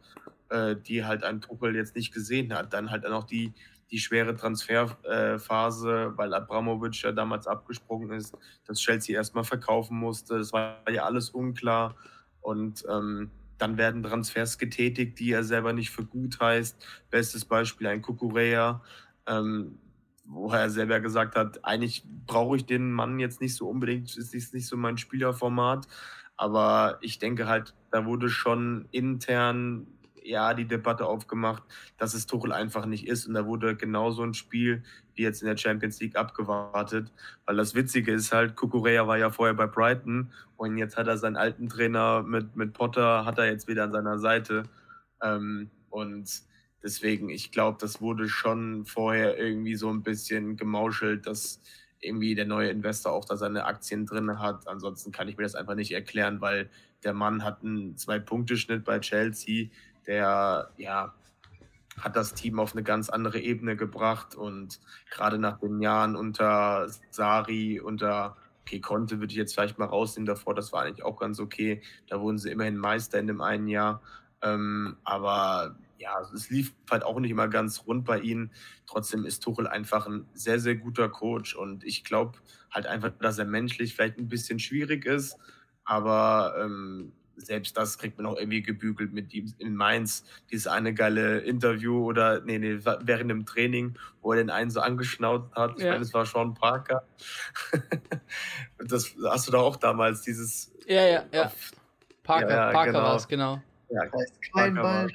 äh, 0.50 0.74
die 0.74 1.04
halt 1.04 1.22
ein 1.22 1.40
Tuchel 1.40 1.76
jetzt 1.76 1.94
nicht 1.94 2.12
gesehen 2.12 2.52
hat. 2.52 2.72
Dann 2.72 2.90
halt 2.90 3.06
auch 3.06 3.24
die, 3.24 3.54
die 3.92 4.00
schwere 4.00 4.34
Transferphase, 4.34 6.12
äh, 6.14 6.18
weil 6.18 6.34
Abramovic 6.34 7.02
ja 7.02 7.12
damals 7.12 7.46
abgesprungen 7.46 8.10
ist, 8.10 8.36
dass 8.66 8.80
Chelsea 8.80 9.14
erstmal 9.14 9.44
verkaufen 9.44 9.96
musste. 9.96 10.38
Das 10.38 10.52
war 10.52 10.78
ja 10.90 11.04
alles 11.04 11.30
unklar. 11.30 11.94
Und 12.40 12.84
ähm, 12.90 13.30
dann 13.58 13.76
werden 13.76 14.02
Transfers 14.02 14.58
getätigt, 14.58 15.20
die 15.20 15.32
er 15.32 15.44
selber 15.44 15.72
nicht 15.72 15.90
für 15.90 16.04
gut 16.04 16.40
heißt. 16.40 16.84
Bestes 17.10 17.44
Beispiel 17.44 17.86
ein 17.86 18.02
Kukurea, 18.02 18.80
ähm, 19.26 19.78
wo 20.24 20.50
er 20.50 20.70
selber 20.70 21.00
gesagt 21.00 21.34
hat, 21.34 21.64
eigentlich 21.64 22.04
brauche 22.26 22.56
ich 22.56 22.64
den 22.64 22.92
Mann 22.92 23.18
jetzt 23.18 23.40
nicht 23.40 23.56
so 23.56 23.68
unbedingt, 23.68 24.16
ist 24.16 24.54
nicht, 24.54 24.66
so 24.66 24.76
mein 24.76 24.96
Spielerformat. 24.96 25.88
Aber 26.36 26.98
ich 27.00 27.18
denke 27.18 27.48
halt, 27.48 27.74
da 27.90 28.06
wurde 28.06 28.30
schon 28.30 28.86
intern 28.92 29.86
ja 30.22 30.54
die 30.54 30.66
Debatte 30.66 31.06
aufgemacht, 31.06 31.62
dass 31.98 32.14
es 32.14 32.26
Tuchel 32.26 32.52
einfach 32.52 32.86
nicht 32.86 33.08
ist. 33.08 33.26
Und 33.26 33.34
da 33.34 33.46
wurde 33.46 33.76
genauso 33.76 34.22
ein 34.22 34.34
Spiel 34.34 34.82
wie 35.14 35.22
jetzt 35.22 35.42
in 35.42 35.48
der 35.48 35.56
Champions 35.56 36.00
League 36.00 36.16
abgewartet. 36.16 37.12
Weil 37.44 37.56
das 37.56 37.74
Witzige 37.74 38.12
ist 38.12 38.32
halt, 38.32 38.54
Kukurea 38.56 39.06
war 39.06 39.18
ja 39.18 39.30
vorher 39.30 39.54
bei 39.54 39.66
Brighton 39.66 40.30
und 40.56 40.78
jetzt 40.78 40.96
hat 40.96 41.08
er 41.08 41.18
seinen 41.18 41.36
alten 41.36 41.68
Trainer 41.68 42.22
mit, 42.22 42.54
mit 42.54 42.72
Potter, 42.72 43.24
hat 43.24 43.38
er 43.38 43.46
jetzt 43.46 43.66
wieder 43.66 43.84
an 43.84 43.92
seiner 43.92 44.18
Seite. 44.18 44.62
Ähm, 45.22 45.70
und 45.90 46.49
Deswegen, 46.82 47.28
ich 47.28 47.52
glaube, 47.52 47.78
das 47.80 48.00
wurde 48.00 48.28
schon 48.28 48.86
vorher 48.86 49.38
irgendwie 49.38 49.76
so 49.76 49.90
ein 49.90 50.02
bisschen 50.02 50.56
gemauschelt, 50.56 51.26
dass 51.26 51.60
irgendwie 52.00 52.34
der 52.34 52.46
neue 52.46 52.70
Investor 52.70 53.12
auch 53.12 53.24
da 53.24 53.36
seine 53.36 53.66
Aktien 53.66 54.06
drin 54.06 54.38
hat. 54.38 54.66
Ansonsten 54.66 55.12
kann 55.12 55.28
ich 55.28 55.36
mir 55.36 55.42
das 55.42 55.54
einfach 55.54 55.74
nicht 55.74 55.92
erklären, 55.92 56.40
weil 56.40 56.70
der 57.04 57.12
Mann 57.12 57.44
hat 57.44 57.62
einen 57.62 57.96
Zwei-Punkte-Schnitt 57.96 58.84
bei 58.84 58.98
Chelsea, 59.00 59.68
der 60.06 60.70
ja 60.76 61.14
hat 61.98 62.16
das 62.16 62.32
Team 62.32 62.58
auf 62.58 62.72
eine 62.72 62.82
ganz 62.82 63.10
andere 63.10 63.40
Ebene 63.40 63.76
gebracht 63.76 64.34
und 64.34 64.80
gerade 65.10 65.38
nach 65.38 65.58
den 65.58 65.80
Jahren 65.80 66.16
unter 66.16 66.88
Sari, 67.10 67.78
unter 67.78 68.36
okay, 68.62 68.80
Conte 68.80 69.18
würde 69.20 69.32
ich 69.32 69.36
jetzt 69.36 69.54
vielleicht 69.54 69.78
mal 69.78 69.86
rausnehmen 69.86 70.26
davor, 70.26 70.54
das 70.54 70.72
war 70.72 70.82
eigentlich 70.82 71.04
auch 71.04 71.18
ganz 71.18 71.40
okay. 71.40 71.82
Da 72.08 72.20
wurden 72.20 72.38
sie 72.38 72.50
immerhin 72.50 72.76
Meister 72.76 73.18
in 73.18 73.26
dem 73.26 73.40
einen 73.40 73.68
Jahr. 73.68 74.00
Ähm, 74.42 74.96
aber 75.04 75.76
ja, 76.00 76.18
es 76.34 76.48
lief 76.48 76.74
halt 76.90 77.04
auch 77.04 77.20
nicht 77.20 77.30
immer 77.30 77.48
ganz 77.48 77.84
rund 77.86 78.04
bei 78.04 78.18
ihnen. 78.18 78.50
Trotzdem 78.86 79.24
ist 79.24 79.40
Tuchel 79.40 79.66
einfach 79.66 80.06
ein 80.06 80.26
sehr, 80.32 80.58
sehr 80.58 80.74
guter 80.74 81.08
Coach 81.08 81.54
und 81.54 81.84
ich 81.84 82.04
glaube 82.04 82.38
halt 82.70 82.86
einfach, 82.86 83.10
dass 83.20 83.38
er 83.38 83.44
menschlich 83.44 83.94
vielleicht 83.94 84.18
ein 84.18 84.28
bisschen 84.28 84.58
schwierig 84.58 85.04
ist, 85.04 85.36
aber 85.84 86.56
ähm, 86.58 87.12
selbst 87.36 87.76
das 87.76 87.98
kriegt 87.98 88.16
man 88.16 88.26
auch 88.26 88.36
irgendwie 88.36 88.62
gebügelt 88.62 89.12
mit 89.12 89.32
ihm 89.34 89.52
in 89.58 89.74
Mainz. 89.74 90.24
Dieses 90.50 90.66
eine 90.66 90.94
geile 90.94 91.40
Interview 91.40 92.04
oder, 92.04 92.40
nee, 92.40 92.58
nee, 92.58 92.78
während 92.82 93.30
dem 93.30 93.44
Training, 93.44 93.98
wo 94.22 94.32
er 94.32 94.38
den 94.38 94.50
einen 94.50 94.70
so 94.70 94.80
angeschnauzt 94.80 95.54
hat. 95.54 95.74
Ich 95.76 95.84
ja. 95.84 95.90
meine, 95.90 96.00
das 96.00 96.14
war 96.14 96.24
Sean 96.24 96.54
Parker. 96.54 97.02
das 98.78 99.14
hast 99.26 99.48
du 99.48 99.52
da 99.52 99.58
auch 99.58 99.76
damals, 99.76 100.22
dieses. 100.22 100.72
Ja, 100.86 101.06
ja, 101.06 101.24
ja. 101.32 101.52
Parker, 102.22 102.50
ja, 102.50 102.70
Parker 102.72 102.92
genau. 102.92 103.04
war 103.04 103.16
es, 103.16 103.28
genau. 103.28 103.62
Ja, 103.90 104.02
kein 104.52 104.74
Ball 104.74 105.08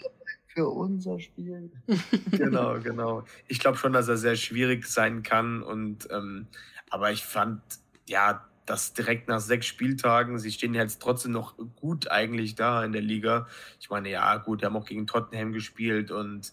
für 0.56 0.70
unser 0.70 1.20
Spiel. 1.20 1.70
genau, 2.32 2.80
genau. 2.80 3.26
Ich 3.48 3.60
glaube 3.60 3.78
schon, 3.78 3.94
dass 3.94 4.08
er 4.08 4.18
sehr 4.18 4.38
schwierig 4.38 4.88
sein 4.88 5.22
kann. 5.22 5.62
Und 5.62 6.08
ähm, 6.12 6.48
aber 6.90 7.12
ich 7.12 7.24
fand, 7.26 7.62
ja, 8.08 8.48
dass 8.66 8.94
direkt 8.94 9.28
nach 9.28 9.42
sechs 9.42 9.68
Spieltagen, 9.68 10.40
sie 10.40 10.52
stehen 10.52 10.74
jetzt 10.74 11.02
trotzdem 11.02 11.34
noch 11.34 11.56
gut 11.76 12.10
eigentlich 12.10 12.56
da 12.56 12.84
in 12.84 12.94
der 12.94 13.02
Liga. 13.02 13.48
Ich 13.80 13.90
meine, 13.90 14.10
ja, 14.10 14.38
gut, 14.38 14.62
die 14.62 14.66
haben 14.66 14.78
auch 14.78 14.86
gegen 14.86 15.06
Tottenham 15.06 15.52
gespielt 15.52 16.10
und 16.10 16.52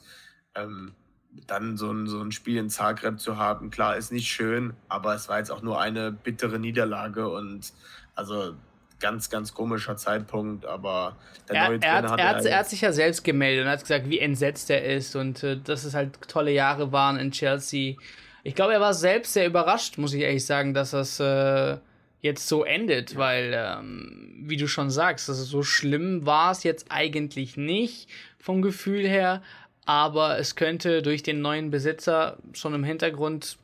ähm, 0.54 0.92
dann 1.46 1.78
so 1.78 1.90
ein, 1.90 2.06
so 2.08 2.20
ein 2.20 2.32
Spiel 2.32 2.58
in 2.58 2.68
Zagreb 2.68 3.18
zu 3.18 3.38
haben, 3.38 3.70
klar, 3.70 3.96
ist 3.96 4.12
nicht 4.12 4.28
schön, 4.28 4.74
aber 4.88 5.14
es 5.14 5.30
war 5.30 5.38
jetzt 5.38 5.50
auch 5.50 5.62
nur 5.62 5.80
eine 5.80 6.12
bittere 6.12 6.58
Niederlage 6.58 7.28
und 7.28 7.72
also 8.14 8.54
ganz, 9.02 9.28
ganz 9.28 9.52
komischer 9.52 9.96
Zeitpunkt, 9.98 10.64
aber 10.64 11.16
der 11.48 11.56
er, 11.56 11.68
neue 11.68 11.80
Trainer 11.80 11.94
er 11.94 12.02
hat, 12.02 12.10
hat, 12.10 12.20
er, 12.20 12.28
hat, 12.28 12.44
er 12.46 12.58
hat 12.60 12.70
sich 12.70 12.80
ja 12.80 12.92
selbst 12.92 13.22
gemeldet 13.24 13.66
und 13.66 13.70
hat 13.70 13.80
gesagt, 13.82 14.08
wie 14.08 14.20
entsetzt 14.20 14.70
er 14.70 14.82
ist 14.82 15.14
und 15.14 15.42
äh, 15.42 15.58
dass 15.58 15.84
es 15.84 15.92
halt 15.92 16.18
tolle 16.28 16.52
Jahre 16.52 16.92
waren 16.92 17.18
in 17.18 17.32
Chelsea. 17.32 17.96
Ich 18.44 18.54
glaube, 18.54 18.72
er 18.72 18.80
war 18.80 18.94
selbst 18.94 19.34
sehr 19.34 19.46
überrascht, 19.46 19.98
muss 19.98 20.14
ich 20.14 20.22
ehrlich 20.22 20.46
sagen, 20.46 20.72
dass 20.72 20.92
das 20.92 21.20
äh, 21.20 21.76
jetzt 22.22 22.48
so 22.48 22.64
endet, 22.64 23.16
weil, 23.16 23.52
ähm, 23.54 24.44
wie 24.44 24.56
du 24.56 24.66
schon 24.66 24.90
sagst, 24.90 25.28
also 25.28 25.44
so 25.44 25.62
schlimm 25.62 26.24
war 26.24 26.52
es 26.52 26.62
jetzt 26.62 26.86
eigentlich 26.88 27.56
nicht 27.56 28.08
vom 28.38 28.62
Gefühl 28.62 29.06
her, 29.06 29.42
aber 29.84 30.38
es 30.38 30.54
könnte 30.54 31.02
durch 31.02 31.22
den 31.24 31.40
neuen 31.40 31.70
Besitzer 31.70 32.38
schon 32.52 32.74
im 32.74 32.84
Hintergrund 32.84 33.58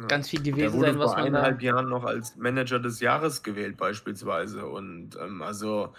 ja. 0.00 0.06
ganz 0.06 0.28
viel 0.28 0.42
gewesen 0.42 0.80
sein, 0.80 0.98
was 0.98 1.10
man. 1.10 1.16
vor 1.16 1.24
eineinhalb 1.26 1.62
Jahren 1.62 1.88
noch 1.88 2.04
als 2.04 2.36
Manager 2.36 2.78
des 2.78 3.00
Jahres 3.00 3.42
gewählt, 3.42 3.76
beispielsweise. 3.76 4.66
Und 4.66 5.16
ähm, 5.20 5.42
also 5.42 5.94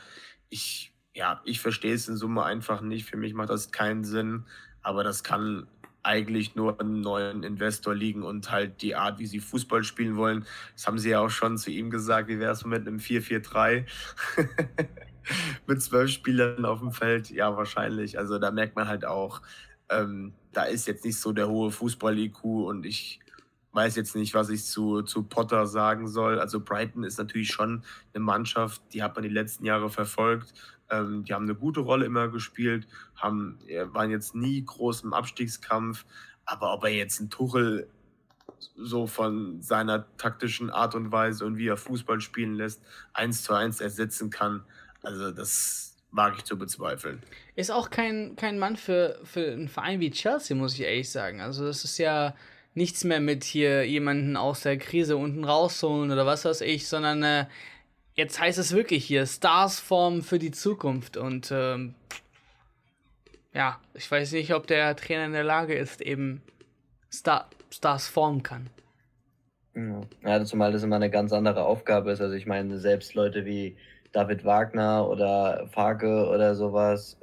ich, 0.50 0.94
ja, 1.14 1.42
ich 1.46 1.60
verstehe 1.60 1.94
es 1.94 2.08
in 2.08 2.18
Summe 2.18 2.44
einfach 2.44 2.82
nicht. 2.82 3.06
Für 3.06 3.18
mich 3.18 3.34
macht 3.34 3.50
das 3.50 3.72
keinen 3.72 4.04
Sinn, 4.04 4.46
aber 4.82 5.04
das 5.04 5.24
kann 5.24 5.68
eigentlich 6.04 6.56
nur 6.56 6.80
einen 6.80 7.02
neuen 7.02 7.44
Investor 7.44 7.94
liegen 7.94 8.24
und 8.24 8.52
halt 8.52 8.82
die 8.82 8.96
Art, 8.96 9.20
wie 9.20 9.28
sie 9.28 9.40
Fußball 9.40 9.84
spielen 9.84 10.16
wollen. 10.16 10.46
Das 10.74 10.88
haben 10.88 10.98
sie 10.98 11.12
ja 11.12 11.20
auch 11.20 11.30
schon 11.30 11.58
zu 11.58 11.70
ihm 11.70 11.90
gesagt, 11.90 12.28
wie 12.28 12.40
wäre 12.40 12.54
es 12.54 12.66
mit 12.66 12.88
einem 12.88 12.98
4-4-3 12.98 13.86
mit 15.68 15.82
zwölf 15.82 16.10
Spielern 16.10 16.66
auf 16.66 16.80
dem 16.80 16.92
Feld? 16.92 17.30
Ja, 17.30 17.56
wahrscheinlich. 17.56 18.18
Also 18.18 18.40
da 18.40 18.52
merkt 18.52 18.76
man 18.76 18.88
halt 18.88 19.06
auch, 19.06 19.42
ähm, 19.90 20.34
da 20.54 20.64
ist 20.64 20.88
jetzt 20.88 21.06
nicht 21.06 21.20
so 21.20 21.32
der 21.34 21.48
hohe 21.48 21.72
Fußball-IQ 21.72 22.44
und 22.44 22.86
ich 22.86 23.20
weiß 23.74 23.96
jetzt 23.96 24.16
nicht, 24.16 24.34
was 24.34 24.50
ich 24.50 24.66
zu, 24.66 25.02
zu 25.02 25.24
Potter 25.24 25.66
sagen 25.66 26.08
soll. 26.08 26.40
Also 26.40 26.60
Brighton 26.60 27.04
ist 27.04 27.18
natürlich 27.18 27.50
schon 27.50 27.84
eine 28.14 28.24
Mannschaft, 28.24 28.82
die 28.94 29.02
hat 29.02 29.16
man 29.16 29.24
die 29.24 29.30
letzten 29.30 29.66
Jahre 29.66 29.90
verfolgt. 29.90 30.54
Ähm, 30.90 31.24
die 31.24 31.34
haben 31.34 31.44
eine 31.44 31.56
gute 31.56 31.80
Rolle 31.80 32.06
immer 32.06 32.28
gespielt, 32.28 32.88
haben, 33.16 33.60
waren 33.94 34.12
jetzt 34.12 34.36
nie 34.36 34.64
groß 34.64 35.04
im 35.04 35.14
Abstiegskampf. 35.14 36.06
Aber 36.46 36.74
ob 36.74 36.84
er 36.84 36.90
jetzt 36.90 37.20
einen 37.20 37.30
Tuchel 37.30 37.88
so 38.76 39.08
von 39.08 39.62
seiner 39.62 40.06
taktischen 40.18 40.70
Art 40.70 40.96
und 40.96 41.12
Weise 41.12 41.46
und 41.46 41.58
wie 41.58 41.68
er 41.68 41.78
Fußball 41.78 42.22
spielen 42.22 42.56
lässt, 42.56 42.82
eins 43.14 43.44
zu 43.44 43.54
eins 43.54 43.80
ersetzen 43.80 44.30
kann, 44.30 44.64
also 45.02 45.32
das 45.32 45.96
wage 46.12 46.38
ich 46.38 46.44
zu 46.44 46.58
bezweifeln. 46.58 47.24
Ist 47.56 47.72
auch 47.72 47.90
kein, 47.90 48.36
kein 48.36 48.60
Mann 48.60 48.76
für, 48.76 49.20
für 49.24 49.52
einen 49.52 49.70
Verein 49.70 50.00
wie 50.00 50.12
Chelsea, 50.12 50.56
muss 50.56 50.74
ich 50.74 50.82
ehrlich 50.82 51.10
sagen. 51.10 51.42
Also 51.42 51.66
das 51.66 51.84
ist 51.84 51.98
ja 51.98 52.36
nichts 52.74 53.04
mehr 53.04 53.20
mit 53.20 53.44
hier 53.44 53.86
jemanden 53.86 54.38
aus 54.38 54.62
der 54.62 54.78
Krise 54.78 55.18
unten 55.18 55.44
rausholen 55.44 56.12
oder 56.12 56.26
was 56.26 56.46
weiß 56.46 56.62
ich, 56.62 56.88
sondern 56.88 57.24
äh, 57.24 57.46
jetzt 58.16 58.40
heißt 58.40 58.58
es 58.58 58.74
wirklich 58.74 59.06
hier 59.06 59.26
Stars 59.26 59.80
formen 59.80 60.22
für 60.22 60.40
die 60.40 60.52
Zukunft 60.52 61.18
und 61.18 61.52
ähm, 61.52 61.96
ja, 63.54 63.80
ich 63.94 64.10
weiß 64.10 64.32
nicht, 64.34 64.54
ob 64.54 64.68
der 64.68 64.96
Trainer 64.96 65.26
in 65.26 65.34
der 65.34 65.44
Lage 65.44 65.74
ist, 65.74 66.02
eben 66.02 66.42
Star 67.12 67.50
Stars 67.70 68.08
formen 68.08 68.44
kann. 68.44 68.70
Ja, 70.24 70.44
zumal 70.44 70.74
das 70.74 70.84
immer 70.84 70.98
eine 70.98 71.10
ganz 71.10 71.32
andere 71.32 71.64
Aufgabe 71.64 72.12
ist. 72.12 72.22
Also 72.22 72.36
ich 72.36 72.46
meine, 72.46 72.78
selbst 72.78 73.14
Leute 73.14 73.46
wie 73.46 73.78
David 74.12 74.44
Wagner 74.44 75.08
oder 75.08 75.68
Farke 75.72 76.28
oder 76.28 76.56
sowas. 76.56 77.18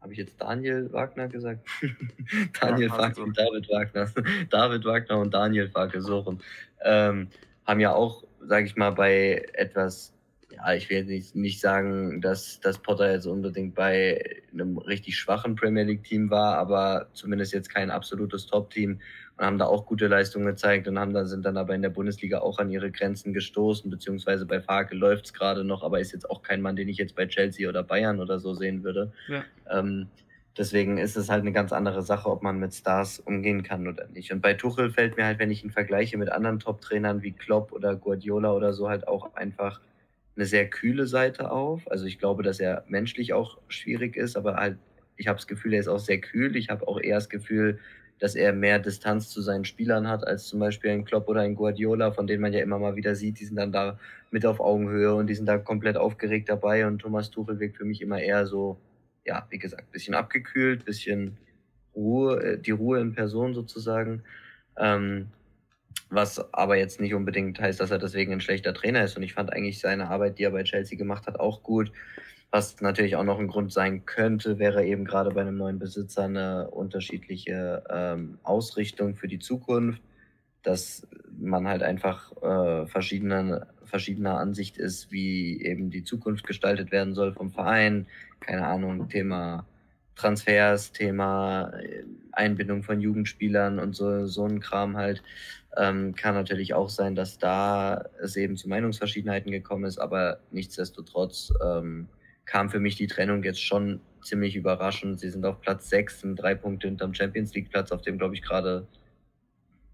Habe 0.00 0.12
ich 0.12 0.18
jetzt 0.18 0.40
Daniel 0.40 0.90
Wagner 0.92 1.28
gesagt? 1.28 1.66
Daniel 2.60 2.88
ja, 2.88 3.12
und 3.22 3.36
David 3.36 3.68
Wagner. 3.68 4.10
David 4.50 4.84
Wagner 4.84 5.18
und 5.18 5.34
Daniel 5.34 5.68
Farke 5.68 6.00
suchen. 6.00 6.40
Ähm, 6.82 7.28
haben 7.66 7.80
ja 7.80 7.92
auch, 7.92 8.24
sage 8.40 8.66
ich 8.66 8.76
mal, 8.76 8.90
bei 8.90 9.46
etwas 9.52 10.14
ja, 10.52 10.74
ich 10.74 10.90
will 10.90 11.04
nicht, 11.04 11.34
nicht 11.36 11.60
sagen, 11.60 12.20
dass, 12.20 12.60
dass 12.60 12.78
Potter 12.78 13.12
jetzt 13.12 13.26
unbedingt 13.26 13.74
bei 13.74 14.42
einem 14.52 14.78
richtig 14.78 15.16
schwachen 15.16 15.54
Premier 15.54 15.84
League-Team 15.84 16.30
war, 16.30 16.56
aber 16.56 17.08
zumindest 17.12 17.52
jetzt 17.52 17.72
kein 17.72 17.90
absolutes 17.90 18.46
Top-Team 18.46 19.00
und 19.40 19.46
haben 19.46 19.58
da 19.58 19.64
auch 19.64 19.86
gute 19.86 20.06
Leistungen 20.06 20.44
gezeigt 20.44 20.86
und 20.86 20.98
haben 20.98 21.14
da, 21.14 21.24
sind 21.24 21.46
dann 21.46 21.56
aber 21.56 21.74
in 21.74 21.80
der 21.80 21.88
Bundesliga 21.88 22.40
auch 22.40 22.58
an 22.58 22.68
ihre 22.68 22.90
Grenzen 22.90 23.32
gestoßen, 23.32 23.90
beziehungsweise 23.90 24.44
bei 24.44 24.60
Farke 24.60 24.94
läuft 24.94 25.24
es 25.24 25.32
gerade 25.32 25.64
noch, 25.64 25.82
aber 25.82 25.98
ist 25.98 26.12
jetzt 26.12 26.28
auch 26.28 26.42
kein 26.42 26.60
Mann, 26.60 26.76
den 26.76 26.88
ich 26.88 26.98
jetzt 26.98 27.16
bei 27.16 27.26
Chelsea 27.26 27.66
oder 27.66 27.82
Bayern 27.82 28.20
oder 28.20 28.38
so 28.38 28.52
sehen 28.52 28.84
würde. 28.84 29.14
Ja. 29.28 29.42
Ähm, 29.70 30.08
deswegen 30.58 30.98
ist 30.98 31.16
es 31.16 31.30
halt 31.30 31.40
eine 31.40 31.52
ganz 31.52 31.72
andere 31.72 32.02
Sache, 32.02 32.28
ob 32.28 32.42
man 32.42 32.58
mit 32.58 32.74
Stars 32.74 33.18
umgehen 33.18 33.62
kann 33.62 33.88
oder 33.88 34.08
nicht. 34.08 34.30
Und 34.30 34.42
bei 34.42 34.52
Tuchel 34.52 34.90
fällt 34.90 35.16
mir 35.16 35.24
halt, 35.24 35.38
wenn 35.38 35.50
ich 35.50 35.64
ihn 35.64 35.70
vergleiche 35.70 36.18
mit 36.18 36.30
anderen 36.30 36.58
Top-Trainern 36.58 37.22
wie 37.22 37.32
Klopp 37.32 37.72
oder 37.72 37.96
Guardiola 37.96 38.52
oder 38.52 38.74
so, 38.74 38.90
halt 38.90 39.08
auch 39.08 39.34
einfach 39.36 39.80
eine 40.36 40.44
sehr 40.44 40.68
kühle 40.68 41.06
Seite 41.06 41.50
auf. 41.50 41.90
Also 41.90 42.04
ich 42.04 42.18
glaube, 42.18 42.42
dass 42.42 42.60
er 42.60 42.84
menschlich 42.88 43.32
auch 43.32 43.56
schwierig 43.68 44.16
ist, 44.16 44.36
aber 44.36 44.56
halt, 44.56 44.76
ich 45.16 45.28
habe 45.28 45.38
das 45.38 45.46
Gefühl, 45.46 45.72
er 45.72 45.80
ist 45.80 45.88
auch 45.88 45.98
sehr 45.98 46.20
kühl. 46.20 46.56
Ich 46.56 46.68
habe 46.68 46.86
auch 46.86 47.00
eher 47.00 47.14
das 47.14 47.30
Gefühl, 47.30 47.78
dass 48.20 48.34
er 48.34 48.52
mehr 48.52 48.78
Distanz 48.78 49.30
zu 49.30 49.40
seinen 49.40 49.64
Spielern 49.64 50.06
hat, 50.06 50.26
als 50.26 50.46
zum 50.46 50.60
Beispiel 50.60 50.90
ein 50.90 51.04
Klopp 51.04 51.26
oder 51.28 51.40
ein 51.40 51.54
Guardiola, 51.54 52.12
von 52.12 52.26
denen 52.26 52.42
man 52.42 52.52
ja 52.52 52.60
immer 52.60 52.78
mal 52.78 52.94
wieder 52.94 53.14
sieht, 53.14 53.40
die 53.40 53.46
sind 53.46 53.56
dann 53.56 53.72
da 53.72 53.98
mit 54.30 54.44
auf 54.46 54.60
Augenhöhe 54.60 55.14
und 55.14 55.26
die 55.26 55.34
sind 55.34 55.46
da 55.46 55.58
komplett 55.58 55.96
aufgeregt 55.96 56.48
dabei. 56.50 56.86
Und 56.86 56.98
Thomas 56.98 57.30
Tuchel 57.30 57.58
wirkt 57.58 57.78
für 57.78 57.86
mich 57.86 58.02
immer 58.02 58.20
eher 58.20 58.46
so, 58.46 58.78
ja, 59.24 59.46
wie 59.48 59.58
gesagt, 59.58 59.90
bisschen 59.90 60.14
abgekühlt, 60.14 60.84
bisschen 60.84 61.38
Ruhe, 61.96 62.42
äh, 62.42 62.58
die 62.58 62.70
Ruhe 62.72 63.00
in 63.00 63.14
Person 63.14 63.54
sozusagen. 63.54 64.22
Ähm, 64.76 65.28
was 66.10 66.52
aber 66.52 66.76
jetzt 66.76 67.00
nicht 67.00 67.14
unbedingt 67.14 67.60
heißt, 67.60 67.80
dass 67.80 67.90
er 67.90 67.98
deswegen 67.98 68.32
ein 68.32 68.40
schlechter 68.40 68.74
Trainer 68.74 69.04
ist. 69.04 69.16
Und 69.16 69.22
ich 69.22 69.32
fand 69.32 69.52
eigentlich 69.52 69.78
seine 69.78 70.08
Arbeit, 70.08 70.38
die 70.38 70.44
er 70.44 70.50
bei 70.50 70.64
Chelsea 70.64 70.98
gemacht 70.98 71.26
hat, 71.26 71.40
auch 71.40 71.62
gut. 71.62 71.90
Was 72.52 72.80
natürlich 72.80 73.14
auch 73.14 73.24
noch 73.24 73.38
ein 73.38 73.46
Grund 73.46 73.72
sein 73.72 74.04
könnte, 74.06 74.58
wäre 74.58 74.84
eben 74.84 75.04
gerade 75.04 75.30
bei 75.30 75.40
einem 75.40 75.56
neuen 75.56 75.78
Besitzer 75.78 76.24
eine 76.24 76.68
unterschiedliche 76.70 77.84
ähm, 77.88 78.38
Ausrichtung 78.42 79.14
für 79.14 79.28
die 79.28 79.38
Zukunft, 79.38 80.02
dass 80.62 81.06
man 81.38 81.68
halt 81.68 81.82
einfach 81.84 82.32
äh, 82.42 82.86
verschiedene, 82.86 83.68
verschiedener 83.84 84.38
Ansicht 84.38 84.78
ist, 84.78 85.12
wie 85.12 85.62
eben 85.62 85.90
die 85.90 86.02
Zukunft 86.02 86.44
gestaltet 86.44 86.90
werden 86.90 87.14
soll 87.14 87.32
vom 87.32 87.52
Verein. 87.52 88.08
Keine 88.40 88.66
Ahnung, 88.66 89.08
Thema 89.08 89.64
Transfers, 90.16 90.90
Thema 90.90 91.72
äh, 91.80 92.02
Einbindung 92.32 92.82
von 92.82 93.00
Jugendspielern 93.00 93.78
und 93.78 93.94
so, 93.94 94.26
so 94.26 94.44
ein 94.44 94.58
Kram 94.58 94.96
halt. 94.96 95.22
Ähm, 95.76 96.16
kann 96.16 96.34
natürlich 96.34 96.74
auch 96.74 96.88
sein, 96.88 97.14
dass 97.14 97.38
da 97.38 98.06
es 98.20 98.34
eben 98.36 98.56
zu 98.56 98.68
Meinungsverschiedenheiten 98.68 99.52
gekommen 99.52 99.84
ist, 99.84 99.98
aber 99.98 100.40
nichtsdestotrotz 100.50 101.52
ähm, 101.64 102.08
kam 102.50 102.68
für 102.68 102.80
mich 102.80 102.96
die 102.96 103.06
Trennung 103.06 103.44
jetzt 103.44 103.62
schon 103.62 104.00
ziemlich 104.22 104.56
überraschend. 104.56 105.20
Sie 105.20 105.30
sind 105.30 105.46
auf 105.46 105.60
Platz 105.60 105.88
6, 105.88 106.22
sind 106.22 106.36
drei 106.36 106.56
Punkte 106.56 106.88
hinterm 106.88 107.14
Champions 107.14 107.54
League 107.54 107.70
Platz, 107.70 107.92
auf 107.92 108.02
dem 108.02 108.18
glaube 108.18 108.34
ich 108.34 108.42
gerade 108.42 108.88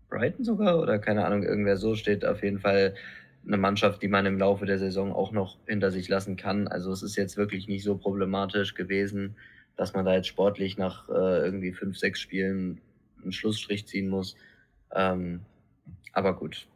Brighton 0.09 0.43
sogar 0.43 0.81
oder 0.81 0.99
keine 0.99 1.27
Ahnung, 1.27 1.43
irgendwer 1.43 1.77
so 1.77 1.95
steht. 1.95 2.25
Auf 2.25 2.43
jeden 2.43 2.59
Fall 2.59 2.95
eine 3.47 3.59
Mannschaft, 3.59 4.03
die 4.03 4.09
man 4.09 4.25
im 4.25 4.39
Laufe 4.39 4.65
der 4.65 4.79
Saison 4.79 5.13
auch 5.13 5.33
noch 5.33 5.59
hinter 5.67 5.91
sich 5.91 6.09
lassen 6.09 6.39
kann. 6.39 6.67
Also 6.67 6.91
es 6.93 7.03
ist 7.03 7.17
jetzt 7.17 7.37
wirklich 7.37 7.69
nicht 7.69 7.85
so 7.85 7.99
problematisch 7.99 8.73
gewesen, 8.73 9.37
dass 9.77 9.93
man 9.93 10.07
da 10.07 10.15
jetzt 10.15 10.29
sportlich 10.29 10.79
nach 10.79 11.11
äh, 11.11 11.45
irgendwie 11.45 11.73
fünf, 11.73 11.99
sechs 11.99 12.21
Spielen 12.21 12.81
einen 13.23 13.33
Schlussstrich 13.33 13.87
ziehen 13.87 14.09
muss. 14.09 14.35
Ähm, 14.95 15.41
aber 16.15 16.35
gut, 16.35 16.69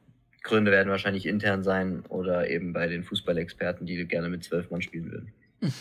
Gründe 0.43 0.73
werden 0.73 0.91
wahrscheinlich 0.91 1.25
intern 1.25 1.63
sein 1.63 2.05
oder 2.11 2.51
eben 2.51 2.75
bei 2.75 2.87
den 2.87 3.03
Fußballexperten, 3.03 3.87
die 3.87 4.07
gerne 4.07 4.29
mit 4.29 4.45
zwölf 4.45 4.71
Mann 4.71 4.83
spielen 4.83 5.11
würden. 5.11 5.33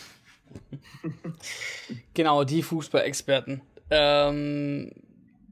genau, 2.13 2.43
die 2.43 2.63
Fußballexperten. 2.63 3.61
Ähm, 3.89 4.91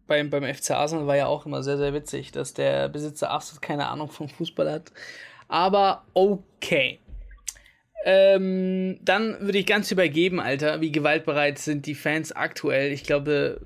beim, 0.07 0.29
beim 0.29 0.43
FC 0.43 0.71
Arsenal 0.71 1.07
war 1.07 1.17
ja 1.17 1.27
auch 1.27 1.45
immer 1.45 1.63
sehr, 1.63 1.77
sehr 1.77 1.93
witzig, 1.93 2.31
dass 2.31 2.53
der 2.53 2.89
Besitzer 2.89 3.29
absolut 3.31 3.61
keine 3.61 3.87
Ahnung 3.87 4.09
vom 4.09 4.29
Fußball 4.29 4.71
hat. 4.71 4.91
Aber 5.47 6.03
okay. 6.13 6.99
Ähm, 8.05 8.99
dann 9.01 9.37
würde 9.41 9.57
ich 9.57 9.65
ganz 9.65 9.91
übergeben, 9.91 10.39
Alter, 10.39 10.81
wie 10.81 10.91
gewaltbereit 10.91 11.57
sind 11.57 11.85
die 11.85 11.95
Fans 11.95 12.31
aktuell. 12.31 12.91
Ich 12.91 13.03
glaube, 13.03 13.59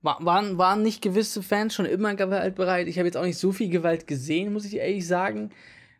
waren, 0.00 0.56
waren 0.56 0.82
nicht 0.82 1.02
gewisse 1.02 1.42
Fans 1.42 1.74
schon 1.74 1.84
immer 1.84 2.14
gewaltbereit? 2.14 2.86
Ich 2.86 2.98
habe 2.98 3.06
jetzt 3.06 3.16
auch 3.16 3.24
nicht 3.24 3.38
so 3.38 3.52
viel 3.52 3.68
Gewalt 3.68 4.06
gesehen, 4.06 4.52
muss 4.52 4.64
ich 4.64 4.76
ehrlich 4.76 5.06
sagen, 5.06 5.50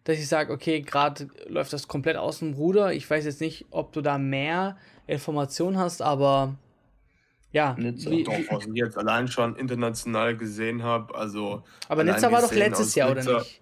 dass 0.08 0.18
ich 0.18 0.26
sage, 0.26 0.54
okay, 0.54 0.80
gerade 0.80 1.28
läuft 1.48 1.74
das 1.74 1.86
komplett 1.86 2.16
aus 2.16 2.38
dem 2.38 2.54
Ruder. 2.54 2.94
Ich 2.94 3.08
weiß 3.08 3.26
jetzt 3.26 3.42
nicht, 3.42 3.66
ob 3.70 3.92
du 3.92 4.00
da 4.00 4.16
mehr 4.16 4.78
Informationen 5.06 5.76
hast, 5.76 6.00
aber 6.00 6.56
Ja, 7.52 7.76
Nizza. 7.78 8.10
Wie, 8.10 8.24
doch, 8.24 8.32
was 8.48 8.64
ich 8.64 8.72
jetzt 8.72 8.96
allein 8.96 9.28
schon 9.28 9.54
international 9.56 10.34
gesehen 10.34 10.82
habe, 10.82 11.14
also. 11.14 11.62
Aber 11.90 12.04
Nizza 12.04 12.32
war 12.32 12.40
doch 12.40 12.54
letztes 12.54 12.94
Jahr, 12.94 13.14
Nizza. 13.14 13.30
oder 13.30 13.38
nicht? 13.40 13.60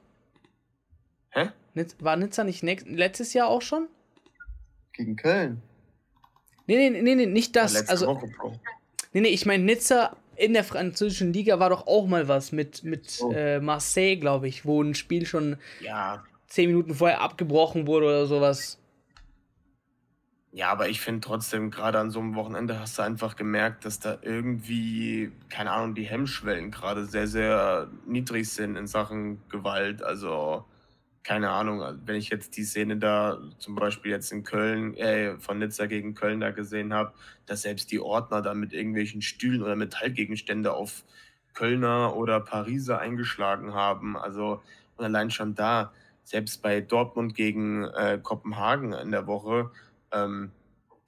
Hä? 1.31 1.51
War 1.99 2.17
Nizza 2.17 2.45
nicht 2.45 2.63
letztes 2.63 3.33
Jahr 3.33 3.49
auch 3.49 3.63
schon? 3.63 3.89
Gegen 4.93 5.17
Köln. 5.17 5.61
Nee, 6.69 6.91
nee, 6.91 7.03
nee, 7.03 7.15
nee 7.17 7.27
nicht 7.27 7.57
das. 7.57 7.75
Ja, 7.75 7.81
also, 7.89 8.07
Woche, 8.07 8.29
Nee, 9.13 9.21
nee, 9.21 9.29
ich 9.29 9.47
meine, 9.47 9.65
Nizza 9.65 10.17
in 10.37 10.53
der 10.53 10.63
französischen 10.63 11.33
Liga 11.33 11.59
war 11.59 11.71
doch 11.71 11.89
auch 11.89 12.07
mal 12.07 12.29
was 12.29 12.53
mit, 12.53 12.85
mit 12.85 13.19
oh. 13.21 13.33
äh, 13.33 13.59
Marseille, 13.59 14.17
glaube 14.17 14.47
ich, 14.47 14.65
wo 14.65 14.81
ein 14.81 14.95
Spiel 14.95 15.27
schon 15.27 15.57
ja. 15.81 16.23
Zehn 16.47 16.71
Minuten 16.71 16.95
vorher 16.95 17.21
abgebrochen 17.21 17.87
wurde 17.87 18.07
oder 18.07 18.27
sowas. 18.27 18.79
Ja, 20.57 20.71
aber 20.71 20.89
ich 20.89 21.03
finde 21.03 21.21
trotzdem, 21.21 21.71
gerade 21.71 21.99
an 21.99 22.11
so 22.11 22.19
einem 22.19 22.35
Wochenende 22.35 22.81
hast 22.81 22.97
du 22.97 23.03
einfach 23.03 23.37
gemerkt, 23.37 23.85
dass 23.85 24.01
da 24.01 24.17
irgendwie, 24.23 25.31
keine 25.51 25.71
Ahnung, 25.71 25.95
die 25.95 26.05
Hemmschwellen 26.05 26.71
gerade 26.71 27.05
sehr, 27.05 27.27
sehr 27.27 27.91
niedrig 28.07 28.49
sind 28.49 28.77
in 28.77 28.87
Sachen 28.87 29.47
Gewalt. 29.51 30.03
Also, 30.03 30.65
keine 31.23 31.51
Ahnung, 31.51 31.83
wenn 32.07 32.17
ich 32.17 32.31
jetzt 32.31 32.57
die 32.57 32.65
Szene 32.65 32.97
da 32.97 33.39
zum 33.59 33.75
Beispiel 33.75 34.13
jetzt 34.13 34.33
in 34.33 34.45
Köln, 34.45 34.97
äh, 34.97 35.37
von 35.39 35.59
Nizza 35.59 35.85
gegen 35.85 36.15
Köln 36.15 36.41
da 36.41 36.53
gesehen 36.53 36.95
habe, 36.95 37.13
dass 37.45 37.61
selbst 37.61 37.91
die 37.91 38.01
Ordner 38.01 38.41
da 38.41 38.55
mit 38.55 38.73
irgendwelchen 38.73 39.21
Stühlen 39.21 39.63
oder 39.63 39.77
Metallgegenstände 39.77 40.73
auf 40.73 41.05
Kölner 41.53 42.17
oder 42.17 42.41
Pariser 42.41 42.99
eingeschlagen 42.99 43.75
haben. 43.75 44.17
Also, 44.17 44.63
und 44.97 45.05
allein 45.05 45.31
schon 45.31 45.55
da, 45.55 45.93
selbst 46.27 46.61
bei 46.61 46.81
Dortmund 46.81 47.35
gegen 47.35 47.85
äh, 47.85 48.19
Kopenhagen 48.21 48.93
in 48.93 49.13
der 49.13 49.29
Woche, 49.29 49.71
ähm, 50.11 50.51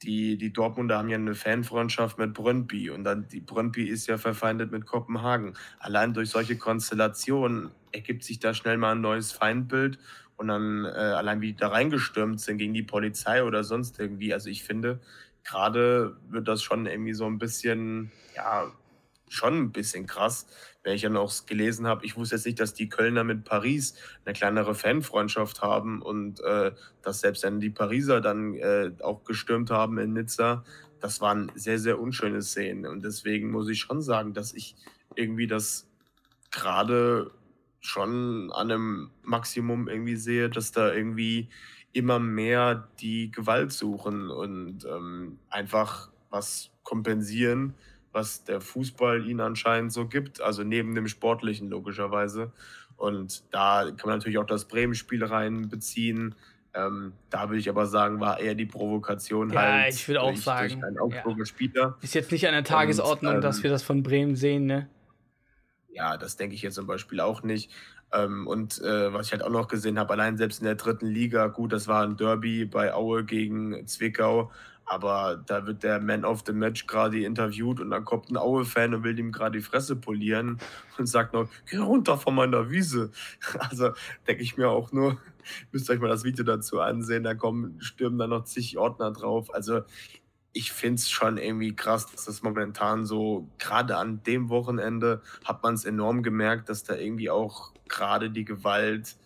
die, 0.02 0.38
die 0.38 0.52
Dortmunder 0.52 0.98
haben 0.98 1.08
ja 1.08 1.16
eine 1.16 1.34
Fanfreundschaft 1.34 2.18
mit 2.18 2.32
Brøndby 2.32 2.90
und 2.90 3.02
dann 3.02 3.26
die 3.26 3.40
Brøndby 3.40 3.88
ist 3.88 4.06
ja 4.06 4.16
verfeindet 4.16 4.70
mit 4.70 4.86
Kopenhagen. 4.86 5.54
Allein 5.80 6.14
durch 6.14 6.30
solche 6.30 6.56
Konstellationen 6.56 7.72
ergibt 7.90 8.22
sich 8.22 8.38
da 8.38 8.54
schnell 8.54 8.76
mal 8.76 8.92
ein 8.92 9.00
neues 9.00 9.32
Feindbild 9.32 9.98
und 10.36 10.48
dann 10.48 10.84
äh, 10.84 10.88
allein 10.88 11.40
wie 11.40 11.48
die 11.48 11.56
da 11.56 11.68
reingestürmt 11.68 12.40
sind 12.40 12.58
gegen 12.58 12.74
die 12.74 12.84
Polizei 12.84 13.42
oder 13.42 13.64
sonst 13.64 13.98
irgendwie. 13.98 14.32
Also 14.32 14.50
ich 14.50 14.62
finde, 14.62 15.00
gerade 15.42 16.16
wird 16.28 16.46
das 16.46 16.62
schon 16.62 16.86
irgendwie 16.86 17.14
so 17.14 17.26
ein 17.26 17.38
bisschen, 17.38 18.12
ja, 18.36 18.70
schon 19.28 19.58
ein 19.58 19.72
bisschen 19.72 20.06
krass, 20.06 20.46
wenn 20.82 20.94
ich 20.94 21.02
ja 21.02 21.10
noch 21.10 21.46
gelesen 21.46 21.86
habe, 21.86 22.06
ich 22.06 22.16
wusste 22.16 22.36
jetzt 22.36 22.46
nicht, 22.46 22.60
dass 22.60 22.72
die 22.72 22.88
Kölner 22.88 23.22
mit 23.22 23.44
Paris 23.44 23.94
eine 24.24 24.32
kleinere 24.32 24.74
Fanfreundschaft 24.74 25.60
haben 25.60 26.00
und 26.00 26.40
äh, 26.40 26.72
dass 27.02 27.20
selbst 27.20 27.44
dann 27.44 27.60
die 27.60 27.70
Pariser 27.70 28.20
dann 28.20 28.54
äh, 28.54 28.92
auch 29.02 29.24
gestürmt 29.24 29.70
haben 29.70 29.98
in 29.98 30.14
Nizza. 30.14 30.64
Das 31.00 31.20
waren 31.20 31.52
sehr, 31.54 31.78
sehr 31.78 32.00
unschöne 32.00 32.42
Szenen. 32.42 32.86
Und 32.86 33.04
deswegen 33.04 33.50
muss 33.50 33.68
ich 33.68 33.80
schon 33.80 34.00
sagen, 34.02 34.32
dass 34.32 34.54
ich 34.54 34.76
irgendwie 35.14 35.46
das 35.46 35.86
gerade 36.50 37.32
schon 37.80 38.50
an 38.52 38.70
einem 38.70 39.10
Maximum 39.22 39.88
irgendwie 39.88 40.16
sehe, 40.16 40.48
dass 40.48 40.72
da 40.72 40.92
irgendwie 40.92 41.48
immer 41.92 42.18
mehr 42.18 42.88
die 43.00 43.30
Gewalt 43.30 43.72
suchen 43.72 44.30
und 44.30 44.84
ähm, 44.84 45.38
einfach 45.50 46.10
was 46.30 46.70
kompensieren 46.82 47.74
was 48.18 48.42
der 48.44 48.60
Fußball 48.60 49.26
ihnen 49.26 49.40
anscheinend 49.40 49.92
so 49.92 50.06
gibt, 50.06 50.40
also 50.40 50.64
neben 50.64 50.94
dem 50.94 51.06
Sportlichen 51.06 51.70
logischerweise. 51.70 52.52
Und 52.96 53.44
da 53.52 53.84
kann 53.84 54.08
man 54.08 54.18
natürlich 54.18 54.38
auch 54.38 54.46
das 54.46 54.66
Bremen-Spiel 54.66 55.24
reinbeziehen. 55.24 56.34
Ähm, 56.74 57.12
da 57.30 57.48
würde 57.48 57.60
ich 57.60 57.70
aber 57.70 57.86
sagen, 57.86 58.18
war 58.18 58.40
eher 58.40 58.56
die 58.56 58.66
Provokation 58.66 59.50
ja, 59.50 59.60
halt. 59.60 59.94
ich 59.94 60.08
würde 60.08 60.20
auch 60.20 60.32
durch, 60.32 60.42
sagen. 60.42 60.80
Durch 60.80 61.54
ja. 61.74 61.96
Ist 62.02 62.14
jetzt 62.14 62.32
nicht 62.32 62.46
an 62.46 62.54
der 62.54 62.64
Tagesordnung, 62.64 63.30
Und, 63.30 63.36
ähm, 63.36 63.42
dass 63.42 63.62
wir 63.62 63.70
das 63.70 63.84
von 63.84 64.02
Bremen 64.02 64.34
sehen, 64.34 64.66
ne? 64.66 64.88
Ja, 65.90 66.16
das 66.16 66.36
denke 66.36 66.56
ich 66.56 66.62
jetzt 66.62 66.74
zum 66.74 66.86
Beispiel 66.86 67.20
auch 67.20 67.42
nicht. 67.44 67.70
Ähm, 68.12 68.46
und 68.46 68.80
äh, 68.80 69.12
was 69.12 69.26
ich 69.26 69.32
halt 69.32 69.42
auch 69.42 69.50
noch 69.50 69.68
gesehen 69.68 69.98
habe, 69.98 70.12
allein 70.12 70.36
selbst 70.36 70.60
in 70.60 70.64
der 70.64 70.74
dritten 70.74 71.06
Liga, 71.06 71.46
gut, 71.46 71.72
das 71.72 71.86
war 71.86 72.02
ein 72.02 72.16
Derby 72.16 72.64
bei 72.64 72.92
Aue 72.92 73.24
gegen 73.24 73.86
Zwickau, 73.86 74.50
aber 74.88 75.42
da 75.46 75.66
wird 75.66 75.82
der 75.82 76.00
Man 76.00 76.24
of 76.24 76.42
the 76.46 76.52
Match 76.52 76.86
gerade 76.86 77.22
interviewt 77.22 77.80
und 77.80 77.90
dann 77.90 78.04
kommt 78.04 78.30
ein 78.30 78.36
Aue-Fan 78.36 78.94
und 78.94 79.04
will 79.04 79.18
ihm 79.18 79.32
gerade 79.32 79.58
die 79.58 79.64
Fresse 79.64 79.96
polieren 79.96 80.58
und 80.98 81.06
sagt 81.06 81.34
noch, 81.34 81.48
geh 81.70 81.76
runter 81.76 82.16
von 82.16 82.34
meiner 82.34 82.70
Wiese. 82.70 83.10
Also 83.58 83.90
denke 84.26 84.42
ich 84.42 84.56
mir 84.56 84.70
auch 84.70 84.92
nur, 84.92 85.18
müsst 85.72 85.88
ihr 85.88 85.94
euch 85.94 86.00
mal 86.00 86.08
das 86.08 86.24
Video 86.24 86.44
dazu 86.44 86.80
ansehen, 86.80 87.24
da 87.24 87.34
kommen, 87.34 87.80
stürmen 87.80 88.18
dann 88.18 88.30
noch 88.30 88.44
zig 88.44 88.78
Ordner 88.78 89.12
drauf. 89.12 89.52
Also 89.54 89.82
ich 90.52 90.72
finde 90.72 90.94
es 90.96 91.10
schon 91.10 91.36
irgendwie 91.36 91.76
krass, 91.76 92.10
dass 92.10 92.24
das 92.24 92.42
momentan 92.42 93.04
so, 93.04 93.48
gerade 93.58 93.96
an 93.96 94.22
dem 94.22 94.48
Wochenende 94.48 95.22
hat 95.44 95.62
man 95.62 95.74
es 95.74 95.84
enorm 95.84 96.22
gemerkt, 96.22 96.68
dass 96.68 96.84
da 96.84 96.96
irgendwie 96.96 97.30
auch 97.30 97.72
gerade 97.88 98.30
die 98.30 98.44
Gewalt 98.44 99.16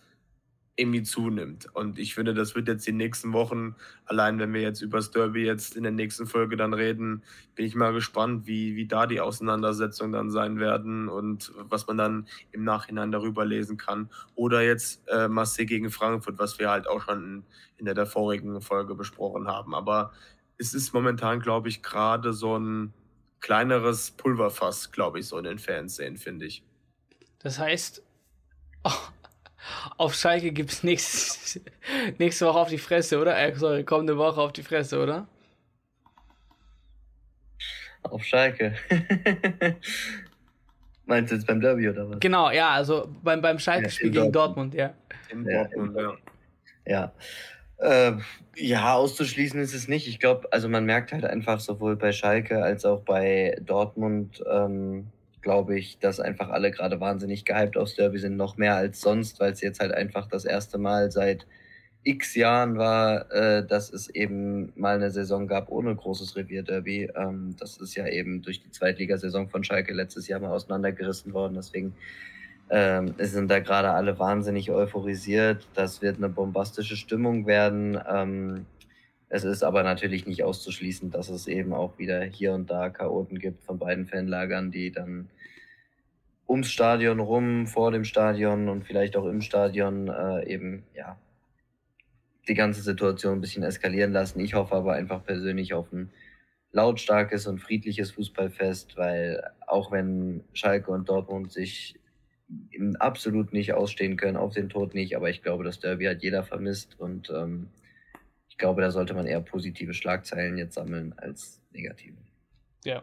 irgendwie 0.83 1.03
zunimmt. 1.03 1.67
Und 1.75 1.99
ich 1.99 2.15
finde, 2.15 2.35
das 2.35 2.55
wird 2.55 2.69
jetzt 2.69 2.87
die 2.87 2.93
nächsten 2.93 3.33
Wochen, 3.33 3.75
allein 4.05 4.39
wenn 4.39 4.53
wir 4.53 4.61
jetzt 4.61 4.83
über 4.83 4.99
das 4.99 5.11
Derby 5.11 5.45
jetzt 5.45 5.77
in 5.77 5.85
der 5.85 5.93
nächsten 5.93 6.27
Folge 6.27 6.57
dann 6.57 6.75
reden, 6.75 7.23
bin 7.55 7.65
ich 7.65 7.75
mal 7.75 7.93
gespannt, 7.93 8.47
wie, 8.47 8.77
wie 8.77 8.87
da 8.87 9.07
die 9.07 9.21
Auseinandersetzungen 9.21 10.13
dann 10.13 10.31
sein 10.31 10.59
werden 10.59 11.09
und 11.09 11.53
was 11.57 11.87
man 11.87 11.97
dann 11.97 12.29
im 12.51 12.65
Nachhinein 12.65 13.13
darüber 13.13 13.45
lesen 13.45 13.77
kann. 13.79 14.11
Oder 14.35 14.63
jetzt 14.63 15.09
äh, 15.09 15.29
Marseille 15.29 15.67
gegen 15.67 15.91
Frankfurt, 15.91 16.39
was 16.39 16.59
wir 16.59 16.69
halt 16.69 16.87
auch 16.87 17.01
schon 17.03 17.25
in, 17.25 17.45
in 17.79 17.85
der, 17.87 17.95
der 17.95 18.07
vorigen 18.07 18.61
Folge 18.61 18.95
besprochen 18.95 19.49
haben. 19.49 19.75
Aber 19.75 20.13
es 20.59 20.75
ist 20.75 20.93
momentan, 20.93 21.41
glaube 21.41 21.69
ich, 21.69 21.83
gerade 21.83 22.33
so 22.33 22.59
ein 22.59 22.93
kleineres 23.41 24.11
Pulverfass, 24.11 24.93
glaube 24.93 25.21
ich, 25.21 25.27
so 25.27 25.39
in 25.39 25.45
den 25.45 25.59
Fanszenen, 25.59 26.17
finde 26.17 26.47
ich. 26.47 26.63
Das 27.41 27.59
heißt, 27.59 28.03
oh, 28.85 28.91
auf 29.97 30.15
Schalke 30.15 30.53
gibt 30.53 30.71
es 30.71 30.83
nächste, 30.83 31.61
nächste 32.19 32.47
Woche 32.47 32.59
auf 32.59 32.69
die 32.69 32.79
Fresse, 32.79 33.21
oder? 33.21 33.39
Äh, 33.39 33.55
sorry, 33.55 33.85
kommende 33.85 34.17
Woche 34.17 34.41
auf 34.41 34.53
die 34.53 34.63
Fresse, 34.63 35.01
oder? 35.01 35.27
Auf 38.03 38.25
Schalke. 38.25 38.75
Meinst 41.07 41.31
du 41.31 41.37
jetzt 41.37 41.47
beim 41.47 41.61
Derby 41.61 41.89
oder 41.89 42.09
was? 42.11 42.21
Genau, 42.21 42.51
ja, 42.51 42.71
also 42.71 43.09
beim, 43.23 43.41
beim 43.41 43.59
Schalke-Spiel 43.59 44.15
ja, 44.15 44.23
gegen 44.23 44.33
Dortmund, 44.33 44.75
ja. 44.75 44.95
In 45.31 45.45
Dortmund, 45.45 45.97
ja. 45.97 46.17
Ja. 46.87 47.13
Äh, 47.79 48.13
ja, 48.57 48.95
auszuschließen 48.95 49.61
ist 49.61 49.75
es 49.75 49.89
nicht. 49.89 50.07
Ich 50.07 50.19
glaube, 50.19 50.49
also 50.53 50.69
man 50.69 50.85
merkt 50.85 51.13
halt 51.13 51.25
einfach 51.25 51.61
sowohl 51.61 51.97
bei 51.97 52.13
Schalke 52.13 52.63
als 52.63 52.85
auch 52.85 53.01
bei 53.01 53.57
Dortmund, 53.61 54.43
ähm, 54.51 55.09
glaube 55.43 55.79
ich, 55.79 55.99
dass 55.99 56.21
einfach 56.21 56.51
alle 56.51 56.71
gerade 56.71 57.01
wahnsinnig 57.01 57.45
gehypt 57.45 57.77
aufs 57.77 57.97
Derby 57.97 58.19
sind, 58.19 58.37
noch 58.37 58.57
mehr 58.57 58.77
als 58.77 59.01
sonst, 59.01 59.41
weil 59.41 59.53
es 59.53 59.61
jetzt 59.61 59.81
halt 59.81 59.93
einfach 59.93 60.27
das 60.29 60.45
erste 60.45 60.79
Mal 60.79 61.11
seit 61.11 61.47
x 62.05 62.35
Jahren 62.35 62.79
war, 62.79 63.31
äh, 63.33 63.65
dass 63.65 63.93
es 63.93 64.09
eben 64.09 64.73
mal 64.77 64.97
eine 64.97 65.11
Saison 65.11 65.47
gab 65.47 65.71
ohne 65.71 65.95
großes 65.95 66.37
Revierderby. 66.37 67.11
Ähm, 67.15 67.55
das 67.59 67.77
ist 67.77 67.95
ja 67.95 68.07
eben 68.09 68.43
durch 68.43 68.61
die 68.61 68.71
Zweitligasaison 68.71 69.49
von 69.49 69.63
Schalke 69.63 69.93
letztes 69.93 70.27
Jahr 70.27 70.41
mal 70.41 70.51
auseinandergerissen 70.51 71.33
worden. 71.33 71.55
Deswegen 71.55 71.95
ähm, 72.71 73.15
sind 73.19 73.51
da 73.51 73.61
gerade 73.61 73.91
alle 73.91 74.19
wahnsinnig 74.19 74.71
euphorisiert. 74.71 75.69
Das 75.75 76.03
wird 76.03 76.17
eine 76.17 76.29
bombastische 76.29 76.97
Stimmung 76.97 77.47
werden. 77.47 78.01
Ähm, 78.09 78.67
es 79.35 79.45
ist 79.45 79.63
aber 79.65 79.83
natürlich 79.83 80.27
nicht 80.27 80.45
auszuschließen, 80.45 81.11
dass 81.11 81.31
es 81.31 81.47
eben 81.47 81.73
auch 81.73 81.99
wieder 81.99 82.23
hier 82.23 82.53
und 82.53 82.71
da 82.71 82.91
Chaoten 82.91 83.39
gibt 83.39 83.65
von 83.65 83.79
beiden 83.79 84.07
Fanlagern, 84.07 84.71
die 84.71 84.93
dann 84.93 85.31
ums 86.47 86.71
Stadion 86.71 87.19
rum, 87.19 87.67
vor 87.67 87.91
dem 87.93 88.05
Stadion 88.05 88.69
und 88.69 88.85
vielleicht 88.85 89.17
auch 89.17 89.25
im 89.25 89.41
Stadion 89.41 90.09
äh, 90.09 90.47
eben, 90.47 90.83
ja, 90.95 91.19
die 92.47 92.53
ganze 92.53 92.83
Situation 92.83 93.39
ein 93.39 93.41
bisschen 93.41 93.63
eskalieren 93.63 94.13
lassen. 94.13 94.39
Ich 94.39 94.53
hoffe 94.53 94.75
aber 94.75 94.93
einfach 94.93 95.25
persönlich 95.25 95.73
auf 95.73 95.91
ein 95.95 96.11
lautstarkes 96.73 97.47
und 97.47 97.59
friedliches 97.59 98.11
Fußballfest, 98.11 98.99
weil 98.99 99.43
auch 99.67 99.91
wenn 99.91 100.45
Schalke 100.53 100.91
und 100.91 101.09
Dortmund 101.09 101.51
sich 101.51 101.99
absolut 102.99 103.55
nicht 103.55 103.73
ausstehen 103.73 104.19
können, 104.19 104.37
auf 104.37 104.53
den 104.53 104.69
Tod 104.69 104.93
nicht, 104.93 105.17
aber 105.17 105.31
ich 105.31 105.43
glaube, 105.43 105.65
das 105.65 105.81
Derby 105.81 106.05
hat 106.05 106.23
jeder 106.23 106.43
vermisst 106.43 107.01
und 107.01 107.31
ähm, 107.35 107.69
ich 108.53 108.59
glaube, 108.59 108.83
da 108.83 108.91
sollte 108.91 109.15
man 109.15 109.27
eher 109.27 109.41
positive 109.41 109.95
Schlagzeilen 109.95 110.59
jetzt 110.59 110.75
sammeln 110.75 111.15
als 111.17 111.63
negative. 111.73 112.19
Ja, 112.85 113.03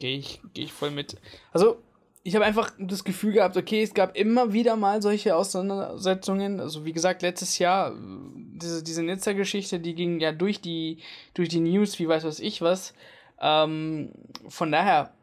gehe 0.00 0.18
ich, 0.18 0.40
geh 0.52 0.62
ich 0.64 0.72
voll 0.72 0.90
mit. 0.90 1.16
Also, 1.52 1.80
ich 2.24 2.34
habe 2.34 2.44
einfach 2.44 2.72
das 2.76 3.04
Gefühl 3.04 3.34
gehabt, 3.34 3.56
okay, 3.56 3.84
es 3.84 3.94
gab 3.94 4.16
immer 4.16 4.52
wieder 4.52 4.74
mal 4.74 5.00
solche 5.00 5.36
Auseinandersetzungen. 5.36 6.58
Also, 6.58 6.84
wie 6.84 6.92
gesagt, 6.92 7.22
letztes 7.22 7.60
Jahr, 7.60 7.94
diese, 8.34 8.82
diese 8.82 9.04
Nizza-Geschichte, 9.04 9.78
die 9.78 9.94
ging 9.94 10.18
ja 10.18 10.32
durch 10.32 10.60
die, 10.60 10.98
durch 11.34 11.48
die 11.48 11.60
News, 11.60 12.00
wie 12.00 12.08
weiß 12.08 12.24
was 12.24 12.40
ich 12.40 12.60
was. 12.60 12.92
Ähm, 13.40 14.10
von 14.48 14.72
daher, 14.72 15.14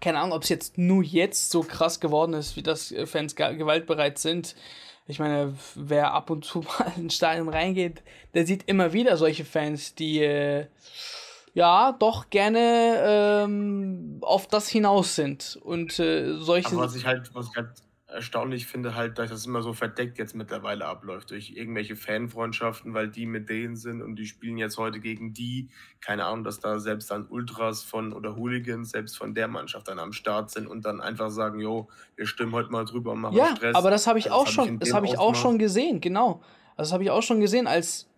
keine 0.00 0.20
Ahnung, 0.20 0.36
ob 0.36 0.44
es 0.44 0.50
jetzt 0.50 0.78
nur 0.78 1.02
jetzt 1.02 1.50
so 1.50 1.64
krass 1.64 1.98
geworden 1.98 2.34
ist, 2.34 2.54
wie 2.54 2.62
das 2.62 2.94
Fans 3.06 3.34
gewaltbereit 3.34 4.18
sind. 4.18 4.54
Ich 5.08 5.18
meine, 5.18 5.54
wer 5.74 6.12
ab 6.12 6.30
und 6.30 6.44
zu 6.44 6.60
mal 6.78 6.92
ins 6.96 7.16
Stadion 7.16 7.48
reingeht, 7.48 8.02
der 8.34 8.46
sieht 8.46 8.68
immer 8.68 8.92
wieder 8.92 9.16
solche 9.16 9.44
Fans, 9.44 9.94
die, 9.96 10.20
äh, 10.20 10.66
ja 11.54 11.92
doch 11.98 12.30
gerne 12.30 13.02
ähm, 13.04 14.18
auf 14.20 14.46
das 14.46 14.68
hinaus 14.68 15.16
sind 15.16 15.58
und 15.62 15.98
äh, 15.98 16.36
solche. 16.38 16.68
Aber 16.68 16.82
was 16.82 16.94
ich 16.94 17.04
halt, 17.04 17.34
was 17.34 17.48
ich 17.48 17.56
halt 17.56 17.70
erstaunlich 18.08 18.66
finde 18.66 18.94
halt, 18.94 19.18
dass 19.18 19.30
das 19.30 19.44
immer 19.44 19.62
so 19.62 19.74
verdeckt 19.74 20.18
jetzt 20.18 20.34
mittlerweile 20.34 20.86
abläuft 20.86 21.30
durch 21.30 21.50
irgendwelche 21.50 21.94
Fanfreundschaften, 21.94 22.94
weil 22.94 23.08
die 23.08 23.26
mit 23.26 23.50
denen 23.50 23.76
sind 23.76 24.00
und 24.00 24.16
die 24.16 24.26
spielen 24.26 24.56
jetzt 24.56 24.78
heute 24.78 24.98
gegen 24.98 25.34
die. 25.34 25.68
Keine 26.00 26.24
Ahnung, 26.24 26.42
dass 26.42 26.58
da 26.58 26.78
selbst 26.78 27.10
dann 27.10 27.26
Ultras 27.28 27.82
von 27.82 28.14
oder 28.14 28.34
Hooligans 28.36 28.90
selbst 28.90 29.18
von 29.18 29.34
der 29.34 29.46
Mannschaft 29.46 29.88
dann 29.88 29.98
am 29.98 30.12
Start 30.12 30.50
sind 30.50 30.66
und 30.66 30.86
dann 30.86 31.02
einfach 31.02 31.30
sagen, 31.30 31.60
jo, 31.60 31.88
wir 32.16 32.26
stimmen 32.26 32.52
heute 32.52 32.70
mal 32.70 32.86
drüber 32.86 33.12
und 33.12 33.20
machen 33.20 33.36
ja, 33.36 33.54
Stress. 33.54 33.76
aber 33.76 33.90
das 33.90 34.06
habe 34.06 34.18
ich 34.18 34.32
also 34.32 34.42
auch 34.42 34.46
schon, 34.46 34.74
ich 34.74 34.80
das 34.80 34.94
habe 34.94 35.06
ich 35.06 35.18
auch 35.18 35.34
schon 35.34 35.58
gesehen, 35.58 36.00
genau. 36.00 36.40
Also 36.76 36.88
das 36.88 36.92
habe 36.92 37.04
ich 37.04 37.10
auch 37.10 37.22
schon 37.22 37.40
gesehen, 37.40 37.66
als 37.66 38.08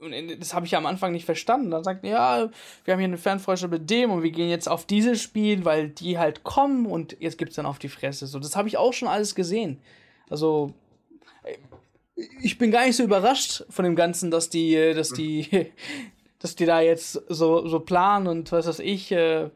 und 0.00 0.40
das 0.40 0.54
habe 0.54 0.64
ich 0.64 0.72
ja 0.72 0.78
am 0.78 0.86
Anfang 0.86 1.12
nicht 1.12 1.26
verstanden. 1.26 1.70
Dann 1.70 1.84
sagt, 1.84 2.04
ja, 2.04 2.50
wir 2.84 2.92
haben 2.92 3.00
hier 3.00 3.08
eine 3.08 3.18
Fanfreundschaft 3.18 3.70
mit 3.70 3.90
dem 3.90 4.10
und 4.10 4.22
wir 4.22 4.30
gehen 4.30 4.48
jetzt 4.48 4.68
auf 4.68 4.86
dieses 4.86 5.20
Spiel, 5.20 5.64
weil 5.64 5.88
die 5.88 6.18
halt 6.18 6.42
kommen 6.42 6.86
und 6.86 7.16
jetzt 7.20 7.36
gibt 7.36 7.50
es 7.50 7.56
dann 7.56 7.66
auf 7.66 7.78
die 7.78 7.88
Fresse. 7.88 8.26
So, 8.26 8.38
das 8.38 8.56
habe 8.56 8.68
ich 8.68 8.78
auch 8.78 8.92
schon 8.92 9.08
alles 9.08 9.34
gesehen. 9.34 9.78
Also, 10.30 10.72
ich 12.40 12.56
bin 12.56 12.70
gar 12.70 12.86
nicht 12.86 12.96
so 12.96 13.02
überrascht 13.02 13.64
von 13.68 13.84
dem 13.84 13.94
Ganzen, 13.94 14.30
dass 14.30 14.48
die, 14.48 14.94
dass 14.94 15.10
die, 15.10 15.70
dass 16.38 16.56
die 16.56 16.64
da 16.64 16.80
jetzt 16.80 17.20
so, 17.28 17.68
so 17.68 17.80
planen 17.80 18.26
und 18.26 18.52
was 18.52 18.66
weiß 18.66 18.78
ich. 18.78 19.12
Äh, 19.12 19.50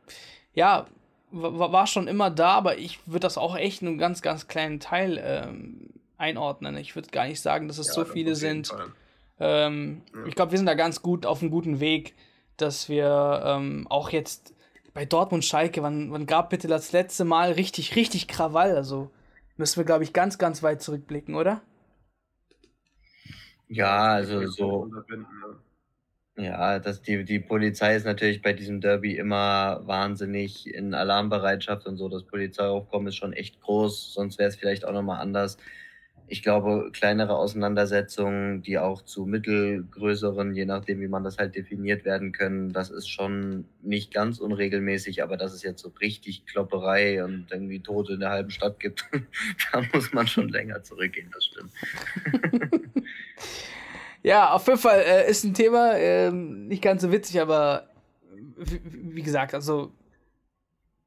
ja, 0.52 0.86
war 1.30 1.86
schon 1.86 2.06
immer 2.06 2.30
da, 2.30 2.50
aber 2.50 2.78
ich 2.78 3.00
würde 3.06 3.20
das 3.20 3.38
auch 3.38 3.56
echt 3.56 3.82
einen 3.82 3.98
ganz, 3.98 4.22
ganz 4.22 4.46
kleinen 4.46 4.78
Teil 4.78 5.20
ähm, 5.24 5.90
einordnen. 6.16 6.76
Ich 6.76 6.94
würde 6.94 7.08
gar 7.08 7.26
nicht 7.26 7.40
sagen, 7.40 7.66
dass 7.66 7.78
es 7.78 7.88
ja, 7.88 7.94
so 7.94 8.04
viele 8.04 8.36
sind. 8.36 8.68
Fall 8.68 8.92
ähm, 9.40 10.02
ja. 10.14 10.26
Ich 10.26 10.34
glaube, 10.34 10.52
wir 10.52 10.58
sind 10.58 10.66
da 10.66 10.74
ganz 10.74 11.02
gut 11.02 11.26
auf 11.26 11.40
einem 11.40 11.50
guten 11.50 11.80
Weg, 11.80 12.14
dass 12.56 12.88
wir 12.88 13.42
ähm, 13.44 13.86
auch 13.88 14.10
jetzt 14.10 14.54
bei 14.92 15.04
Dortmund 15.04 15.44
Schalke, 15.44 15.82
wann, 15.82 16.12
wann 16.12 16.26
gab 16.26 16.50
bitte 16.50 16.68
das 16.68 16.92
letzte 16.92 17.24
Mal 17.24 17.52
richtig, 17.52 17.96
richtig 17.96 18.28
Krawall? 18.28 18.76
Also 18.76 19.10
müssen 19.56 19.78
wir, 19.78 19.84
glaube 19.84 20.04
ich, 20.04 20.12
ganz, 20.12 20.38
ganz 20.38 20.62
weit 20.62 20.82
zurückblicken, 20.82 21.34
oder? 21.34 21.62
Ja, 23.68 24.12
also 24.12 24.46
so. 24.46 24.90
Ja, 26.36 26.80
dass 26.80 27.00
die, 27.00 27.24
die 27.24 27.38
Polizei 27.38 27.94
ist 27.94 28.06
natürlich 28.06 28.42
bei 28.42 28.52
diesem 28.52 28.80
Derby 28.80 29.16
immer 29.16 29.82
wahnsinnig 29.86 30.72
in 30.72 30.92
Alarmbereitschaft 30.92 31.86
und 31.86 31.96
so. 31.96 32.08
Das 32.08 32.24
Polizeiaufkommen 32.24 33.08
ist 33.08 33.16
schon 33.16 33.32
echt 33.32 33.60
groß, 33.60 34.14
sonst 34.14 34.38
wäre 34.38 34.48
es 34.48 34.56
vielleicht 34.56 34.84
auch 34.84 34.92
nochmal 34.92 35.20
anders 35.20 35.58
ich 36.34 36.42
glaube, 36.42 36.90
kleinere 36.92 37.36
Auseinandersetzungen, 37.36 38.60
die 38.60 38.76
auch 38.80 39.02
zu 39.02 39.24
mittelgrößeren, 39.24 40.52
je 40.52 40.64
nachdem, 40.64 41.00
wie 41.00 41.06
man 41.06 41.22
das 41.22 41.38
halt 41.38 41.54
definiert 41.54 42.04
werden 42.04 42.32
können, 42.32 42.72
das 42.72 42.90
ist 42.90 43.06
schon 43.06 43.66
nicht 43.82 44.12
ganz 44.12 44.40
unregelmäßig, 44.40 45.22
aber 45.22 45.36
dass 45.36 45.52
es 45.52 45.62
jetzt 45.62 45.80
so 45.80 45.92
richtig 46.00 46.44
Klopperei 46.44 47.22
und 47.22 47.46
irgendwie 47.52 47.78
Tote 47.78 48.14
in 48.14 48.20
der 48.20 48.30
halben 48.30 48.50
Stadt 48.50 48.80
gibt, 48.80 49.08
da 49.72 49.82
muss 49.92 50.12
man 50.12 50.26
schon 50.26 50.48
länger 50.48 50.82
zurückgehen, 50.82 51.30
das 51.32 51.44
stimmt. 51.44 51.70
ja, 54.24 54.50
auf 54.50 54.66
jeden 54.66 54.80
Fall 54.80 55.04
äh, 55.06 55.30
ist 55.30 55.44
ein 55.44 55.54
Thema, 55.54 55.92
äh, 55.96 56.32
nicht 56.32 56.82
ganz 56.82 57.02
so 57.02 57.12
witzig, 57.12 57.40
aber 57.40 57.90
wie 58.56 59.22
gesagt, 59.22 59.54
also 59.54 59.92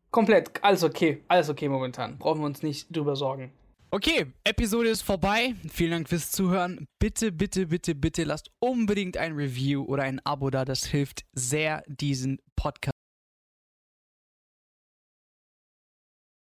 komplett 0.09 0.63
alles 0.63 0.85
okay, 0.85 1.21
alles 1.27 1.49
okay 1.49 1.67
momentan. 1.67 2.17
Brauchen 2.17 2.39
wir 2.39 2.45
uns 2.45 2.63
nicht 2.63 2.95
drüber 2.95 3.17
sorgen. 3.17 3.51
Okay, 3.89 4.25
Episode 4.43 4.89
ist 4.89 5.01
vorbei. 5.01 5.55
Vielen 5.69 5.91
Dank 5.91 6.09
fürs 6.09 6.29
Zuhören. 6.31 6.87
Bitte, 6.99 7.31
bitte, 7.31 7.67
bitte, 7.67 7.95
bitte 7.95 8.25
lasst 8.25 8.51
unbedingt 8.59 9.15
ein 9.15 9.31
Review 9.31 9.83
oder 9.83 10.03
ein 10.03 10.19
Abo 10.25 10.49
da. 10.49 10.65
Das 10.65 10.85
hilft 10.85 11.23
sehr, 11.31 11.83
diesen 11.87 12.39
Podcast 12.57 12.96